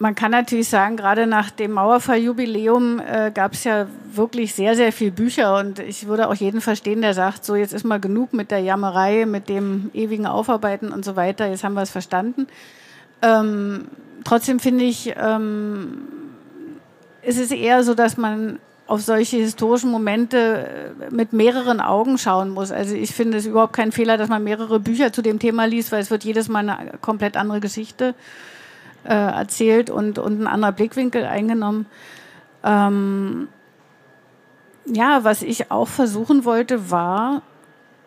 man 0.00 0.14
kann 0.14 0.30
natürlich 0.30 0.70
sagen, 0.70 0.96
gerade 0.96 1.26
nach 1.26 1.50
dem 1.50 1.72
Mauerfalljubiläum 1.72 3.00
äh, 3.00 3.30
gab 3.30 3.52
es 3.52 3.64
ja 3.64 3.86
wirklich 4.14 4.54
sehr, 4.54 4.74
sehr 4.74 4.92
viel 4.92 5.10
Bücher 5.10 5.58
und 5.58 5.78
ich 5.78 6.06
würde 6.06 6.28
auch 6.28 6.34
jeden 6.34 6.62
verstehen, 6.62 7.02
der 7.02 7.12
sagt, 7.12 7.44
so 7.44 7.54
jetzt 7.54 7.74
ist 7.74 7.84
mal 7.84 8.00
genug 8.00 8.32
mit 8.32 8.50
der 8.50 8.60
Jammerei, 8.60 9.26
mit 9.26 9.50
dem 9.50 9.90
ewigen 9.92 10.26
Aufarbeiten 10.26 10.90
und 10.90 11.04
so 11.04 11.16
weiter, 11.16 11.48
jetzt 11.48 11.64
haben 11.64 11.74
wir 11.74 11.82
es 11.82 11.90
verstanden. 11.90 12.46
Ähm, 13.20 13.88
trotzdem 14.24 14.58
finde 14.58 14.84
ich, 14.84 15.14
ähm, 15.20 15.98
es 17.20 17.36
ist 17.36 17.52
eher 17.52 17.84
so, 17.84 17.92
dass 17.92 18.16
man 18.16 18.58
auf 18.86 19.02
solche 19.02 19.36
historischen 19.36 19.90
Momente 19.90 20.96
äh, 21.08 21.14
mit 21.14 21.34
mehreren 21.34 21.82
Augen 21.82 22.16
schauen 22.16 22.48
muss. 22.48 22.72
Also 22.72 22.94
ich 22.94 23.14
finde 23.14 23.36
es 23.36 23.44
überhaupt 23.44 23.74
kein 23.74 23.92
Fehler, 23.92 24.16
dass 24.16 24.30
man 24.30 24.42
mehrere 24.44 24.80
Bücher 24.80 25.12
zu 25.12 25.20
dem 25.20 25.38
Thema 25.38 25.66
liest, 25.66 25.92
weil 25.92 26.00
es 26.00 26.10
wird 26.10 26.24
jedes 26.24 26.48
Mal 26.48 26.66
eine 26.70 26.92
komplett 27.02 27.36
andere 27.36 27.60
Geschichte 27.60 28.14
äh, 29.04 29.14
erzählt 29.14 29.90
und, 29.90 30.18
und 30.18 30.40
ein 30.40 30.46
anderer 30.46 30.72
Blickwinkel 30.72 31.24
eingenommen. 31.24 31.86
Ähm, 32.64 33.48
ja, 34.86 35.24
was 35.24 35.42
ich 35.42 35.70
auch 35.70 35.88
versuchen 35.88 36.44
wollte, 36.44 36.90
war 36.90 37.42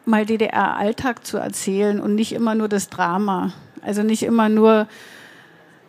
mal 0.06 0.26
DDR-Alltag 0.26 1.26
zu 1.26 1.38
erzählen 1.38 2.00
und 2.00 2.16
nicht 2.16 2.34
immer 2.34 2.56
nur 2.56 2.68
das 2.68 2.90
Drama. 2.90 3.54
Also 3.82 4.04
nicht 4.04 4.24
immer 4.24 4.50
nur 4.50 4.88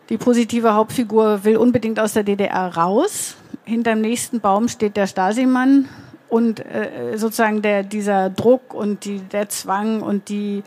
die 0.09 0.17
positive 0.17 0.73
Hauptfigur 0.73 1.43
will 1.43 1.57
unbedingt 1.57 1.99
aus 1.99 2.13
der 2.13 2.23
DDR 2.23 2.75
raus. 2.75 3.35
Hinterm 3.63 4.01
nächsten 4.01 4.39
Baum 4.39 4.67
steht 4.67 4.97
der 4.97 5.07
Stasi-Mann 5.07 5.89
und 6.29 6.59
äh, 6.59 7.17
sozusagen 7.17 7.61
der, 7.61 7.83
dieser 7.83 8.29
Druck 8.29 8.73
und 8.73 9.05
die, 9.05 9.19
der 9.19 9.49
Zwang 9.49 10.01
und 10.01 10.29
die 10.29 10.63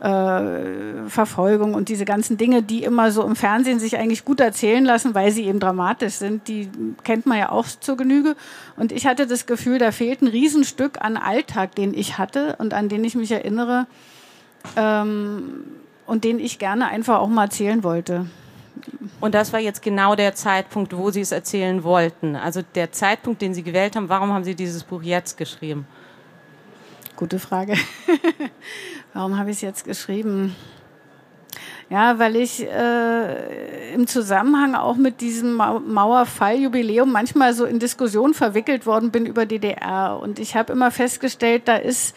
äh, 0.00 1.08
Verfolgung 1.08 1.74
und 1.74 1.88
diese 1.88 2.04
ganzen 2.04 2.36
Dinge, 2.36 2.62
die 2.62 2.84
immer 2.84 3.10
so 3.10 3.24
im 3.24 3.34
Fernsehen 3.34 3.80
sich 3.80 3.96
eigentlich 3.96 4.24
gut 4.24 4.40
erzählen 4.40 4.84
lassen, 4.84 5.14
weil 5.14 5.32
sie 5.32 5.46
eben 5.46 5.58
dramatisch 5.58 6.14
sind, 6.14 6.46
die 6.46 6.68
kennt 7.02 7.26
man 7.26 7.38
ja 7.38 7.50
auch 7.50 7.66
zur 7.66 7.96
Genüge. 7.96 8.36
Und 8.76 8.92
ich 8.92 9.06
hatte 9.06 9.26
das 9.26 9.46
Gefühl, 9.46 9.78
da 9.78 9.90
fehlt 9.90 10.22
ein 10.22 10.28
Riesenstück 10.28 11.00
an 11.00 11.16
Alltag, 11.16 11.74
den 11.74 11.94
ich 11.94 12.18
hatte 12.18 12.56
und 12.58 12.74
an 12.74 12.88
den 12.88 13.02
ich 13.04 13.14
mich 13.16 13.32
erinnere 13.32 13.86
ähm, 14.76 15.64
und 16.06 16.24
den 16.24 16.38
ich 16.38 16.58
gerne 16.58 16.86
einfach 16.86 17.18
auch 17.18 17.28
mal 17.28 17.44
erzählen 17.44 17.82
wollte. 17.82 18.26
Und 19.20 19.34
das 19.34 19.52
war 19.52 19.58
jetzt 19.58 19.82
genau 19.82 20.14
der 20.14 20.34
Zeitpunkt, 20.34 20.96
wo 20.96 21.10
Sie 21.10 21.20
es 21.20 21.32
erzählen 21.32 21.82
wollten. 21.82 22.36
Also 22.36 22.62
der 22.76 22.92
Zeitpunkt, 22.92 23.42
den 23.42 23.52
Sie 23.52 23.64
gewählt 23.64 23.96
haben, 23.96 24.08
warum 24.08 24.32
haben 24.32 24.44
Sie 24.44 24.54
dieses 24.54 24.84
Buch 24.84 25.02
jetzt 25.02 25.36
geschrieben? 25.36 25.86
Gute 27.16 27.40
Frage. 27.40 27.74
Warum 29.18 29.36
habe 29.36 29.50
ich 29.50 29.56
es 29.56 29.62
jetzt 29.62 29.84
geschrieben? 29.84 30.54
Ja, 31.90 32.20
weil 32.20 32.36
ich 32.36 32.64
äh, 32.64 33.92
im 33.92 34.06
Zusammenhang 34.06 34.76
auch 34.76 34.94
mit 34.94 35.20
diesem 35.20 35.54
Mauerfalljubiläum 35.56 37.10
manchmal 37.10 37.52
so 37.52 37.64
in 37.64 37.80
Diskussionen 37.80 38.32
verwickelt 38.32 38.86
worden 38.86 39.10
bin 39.10 39.26
über 39.26 39.44
DDR. 39.44 40.20
Und 40.22 40.38
ich 40.38 40.54
habe 40.54 40.72
immer 40.72 40.92
festgestellt, 40.92 41.62
da 41.64 41.74
ist 41.74 42.14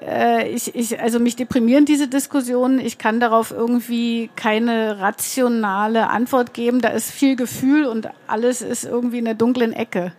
äh, 0.00 0.48
ich, 0.48 0.72
ich, 0.76 1.00
also 1.00 1.18
mich 1.18 1.34
deprimieren 1.34 1.84
diese 1.84 2.06
Diskussionen. 2.06 2.78
Ich 2.78 2.98
kann 2.98 3.18
darauf 3.18 3.50
irgendwie 3.50 4.30
keine 4.36 5.00
rationale 5.00 6.10
Antwort 6.10 6.54
geben. 6.54 6.80
Da 6.80 6.90
ist 6.90 7.10
viel 7.10 7.34
Gefühl 7.34 7.86
und 7.86 8.08
alles 8.28 8.62
ist 8.62 8.84
irgendwie 8.84 9.18
in 9.18 9.24
der 9.24 9.34
dunklen 9.34 9.72
Ecke. 9.72 10.12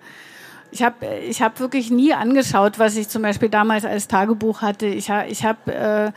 Ich 0.71 0.84
habe 0.84 1.05
ich 1.27 1.41
hab 1.41 1.60
wirklich 1.60 1.91
nie 1.91 2.13
angeschaut, 2.13 2.79
was 2.79 2.95
ich 2.95 3.10
zum 3.10 3.21
Beispiel 3.21 3.49
damals 3.49 3.84
als 3.84 4.07
Tagebuch 4.07 4.62
hatte. 4.62 4.86
Ich, 4.88 5.10
ha, 5.10 5.25
ich 5.25 5.43
habe 5.43 5.73
äh, 5.73 6.12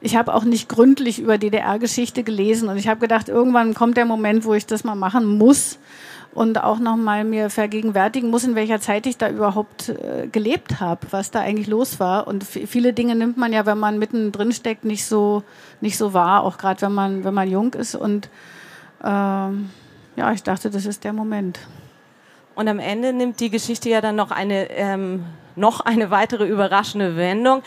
ich 0.00 0.16
hab 0.16 0.28
auch 0.28 0.44
nicht 0.44 0.68
gründlich 0.68 1.18
über 1.18 1.38
DDR-Geschichte 1.38 2.22
gelesen 2.22 2.68
und 2.68 2.76
ich 2.76 2.88
habe 2.88 3.00
gedacht, 3.00 3.30
irgendwann 3.30 3.72
kommt 3.72 3.96
der 3.96 4.04
Moment, 4.04 4.44
wo 4.44 4.52
ich 4.52 4.66
das 4.66 4.84
mal 4.84 4.94
machen 4.94 5.38
muss 5.38 5.78
und 6.34 6.62
auch 6.62 6.78
nochmal 6.78 7.24
mir 7.24 7.48
vergegenwärtigen 7.48 8.28
muss, 8.28 8.44
in 8.44 8.56
welcher 8.56 8.80
Zeit 8.80 9.06
ich 9.06 9.16
da 9.16 9.30
überhaupt 9.30 9.88
äh, 9.88 10.28
gelebt 10.30 10.80
habe, 10.80 11.06
was 11.10 11.30
da 11.30 11.40
eigentlich 11.40 11.68
los 11.68 12.00
war. 12.00 12.26
Und 12.26 12.44
viele 12.44 12.92
Dinge 12.92 13.14
nimmt 13.14 13.38
man 13.38 13.52
ja, 13.52 13.64
wenn 13.66 13.78
man 13.78 13.98
mittendrin 13.98 14.52
steckt, 14.52 14.84
nicht 14.84 15.06
so 15.06 15.44
nicht 15.80 15.96
so 15.96 16.12
wahr, 16.12 16.42
auch 16.42 16.58
gerade 16.58 16.82
wenn 16.82 16.92
man 16.92 17.24
wenn 17.24 17.34
man 17.34 17.48
jung 17.48 17.72
ist. 17.74 17.94
Und 17.94 18.28
ähm, 19.02 19.70
ja, 20.16 20.32
ich 20.32 20.42
dachte, 20.42 20.70
das 20.70 20.86
ist 20.86 21.04
der 21.04 21.12
Moment. 21.12 21.60
Und 22.54 22.68
am 22.68 22.78
Ende 22.78 23.12
nimmt 23.12 23.40
die 23.40 23.50
Geschichte 23.50 23.88
ja 23.88 24.00
dann 24.00 24.16
noch 24.16 24.30
eine, 24.30 24.70
ähm, 24.70 25.24
noch 25.56 25.80
eine 25.80 26.10
weitere 26.10 26.46
überraschende 26.46 27.16
Wendung. 27.16 27.62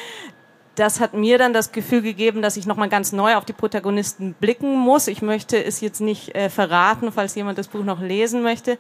Das 0.75 0.99
hat 0.99 1.15
mir 1.15 1.39
dann 1.39 1.53
das 1.53 1.71
Gefühl 1.71 2.03
gegeben, 2.03 2.43
dass 2.43 2.55
ich 2.55 2.67
nochmal 2.67 2.87
ganz 2.87 3.11
neu 3.11 3.35
auf 3.35 3.45
die 3.45 3.53
Protagonisten 3.53 4.35
blicken 4.39 4.75
muss. 4.75 5.07
Ich 5.07 5.23
möchte 5.23 5.61
es 5.63 5.81
jetzt 5.81 6.01
nicht 6.01 6.35
äh, 6.35 6.51
verraten, 6.51 7.11
falls 7.11 7.33
jemand 7.33 7.57
das 7.57 7.67
Buch 7.67 7.83
noch 7.83 7.99
lesen 7.99 8.43
möchte. 8.43 8.77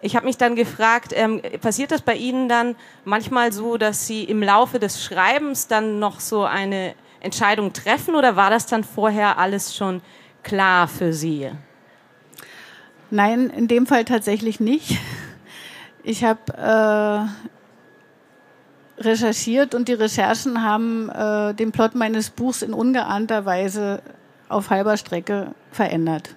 Ich 0.00 0.16
habe 0.16 0.24
mich 0.24 0.38
dann 0.38 0.56
gefragt, 0.56 1.12
ähm, 1.14 1.42
passiert 1.60 1.90
das 1.90 2.00
bei 2.00 2.14
Ihnen 2.14 2.48
dann 2.48 2.76
manchmal 3.04 3.52
so, 3.52 3.76
dass 3.76 4.06
Sie 4.06 4.24
im 4.24 4.42
Laufe 4.42 4.78
des 4.78 5.04
Schreibens 5.04 5.68
dann 5.68 5.98
noch 5.98 6.18
so 6.18 6.44
eine 6.44 6.94
Entscheidung 7.20 7.74
treffen 7.74 8.14
oder 8.14 8.36
war 8.36 8.48
das 8.48 8.64
dann 8.66 8.82
vorher 8.82 9.38
alles 9.38 9.76
schon 9.76 10.00
klar 10.42 10.88
für 10.88 11.12
Sie? 11.12 11.50
Nein, 13.10 13.50
in 13.50 13.68
dem 13.68 13.86
Fall 13.86 14.06
tatsächlich 14.06 14.60
nicht. 14.60 14.98
Ich 16.04 16.22
habe 16.22 17.28
äh, 18.98 19.02
recherchiert 19.02 19.74
und 19.74 19.88
die 19.88 19.94
Recherchen 19.94 20.62
haben 20.62 21.08
äh, 21.08 21.54
den 21.54 21.72
Plot 21.72 21.94
meines 21.94 22.28
Buchs 22.28 22.60
in 22.60 22.74
ungeahnter 22.74 23.46
Weise 23.46 24.02
auf 24.50 24.68
halber 24.68 24.98
Strecke 24.98 25.54
verändert. 25.72 26.34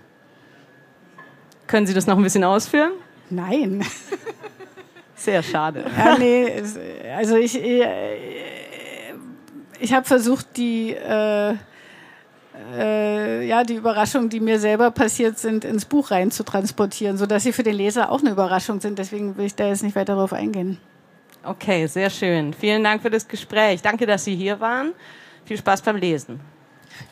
Können 1.68 1.86
Sie 1.86 1.94
das 1.94 2.08
noch 2.08 2.16
ein 2.16 2.24
bisschen 2.24 2.46
ausführen? 2.46 2.94
Nein. 3.30 3.86
Sehr 5.16 5.44
schade. 5.44 5.84
Ja, 5.98 6.18
nee, 6.18 6.64
also 7.16 7.36
ich, 7.36 7.62
äh, 7.62 8.16
ich 9.80 9.94
habe 9.94 10.06
versucht, 10.06 10.56
die 10.56 10.92
äh, 10.92 11.56
äh, 12.76 13.46
ja, 13.46 13.64
die 13.64 13.76
Überraschungen, 13.76 14.30
die 14.30 14.40
mir 14.40 14.60
selber 14.60 14.92
passiert 14.92 15.38
sind, 15.38 15.66
ins 15.66 15.86
Buch 15.86 16.12
rein 16.12 16.32
zu 16.32 16.44
transportieren, 16.44 17.18
sodass 17.18 17.44
sie 17.44 17.54
für 17.54 17.64
den 17.64 17.76
Leser 17.76 18.12
auch 18.12 18.22
eine 18.22 18.32
Überraschung 18.32 18.80
sind. 18.82 19.00
Deswegen 19.00 19.38
will 19.38 19.46
ich 19.46 19.56
da 19.56 19.68
jetzt 19.68 19.84
nicht 19.84 19.96
weiter 19.96 20.16
darauf 20.16 20.34
eingehen. 20.34 20.78
Okay, 21.44 21.88
sehr 21.88 22.10
schön. 22.10 22.54
Vielen 22.54 22.84
Dank 22.84 23.02
für 23.02 23.10
das 23.10 23.28
Gespräch. 23.28 23.82
Danke, 23.82 24.06
dass 24.06 24.26
Sie 24.26 24.36
hier 24.36 24.60
waren. 24.60 24.94
Viel 25.46 25.58
Spaß 25.58 25.82
beim 25.82 25.96
Lesen. 25.96 26.40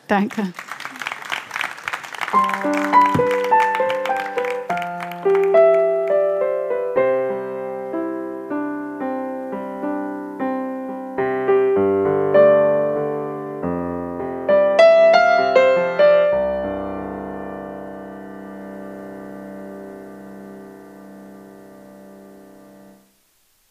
Danke. 0.06 0.52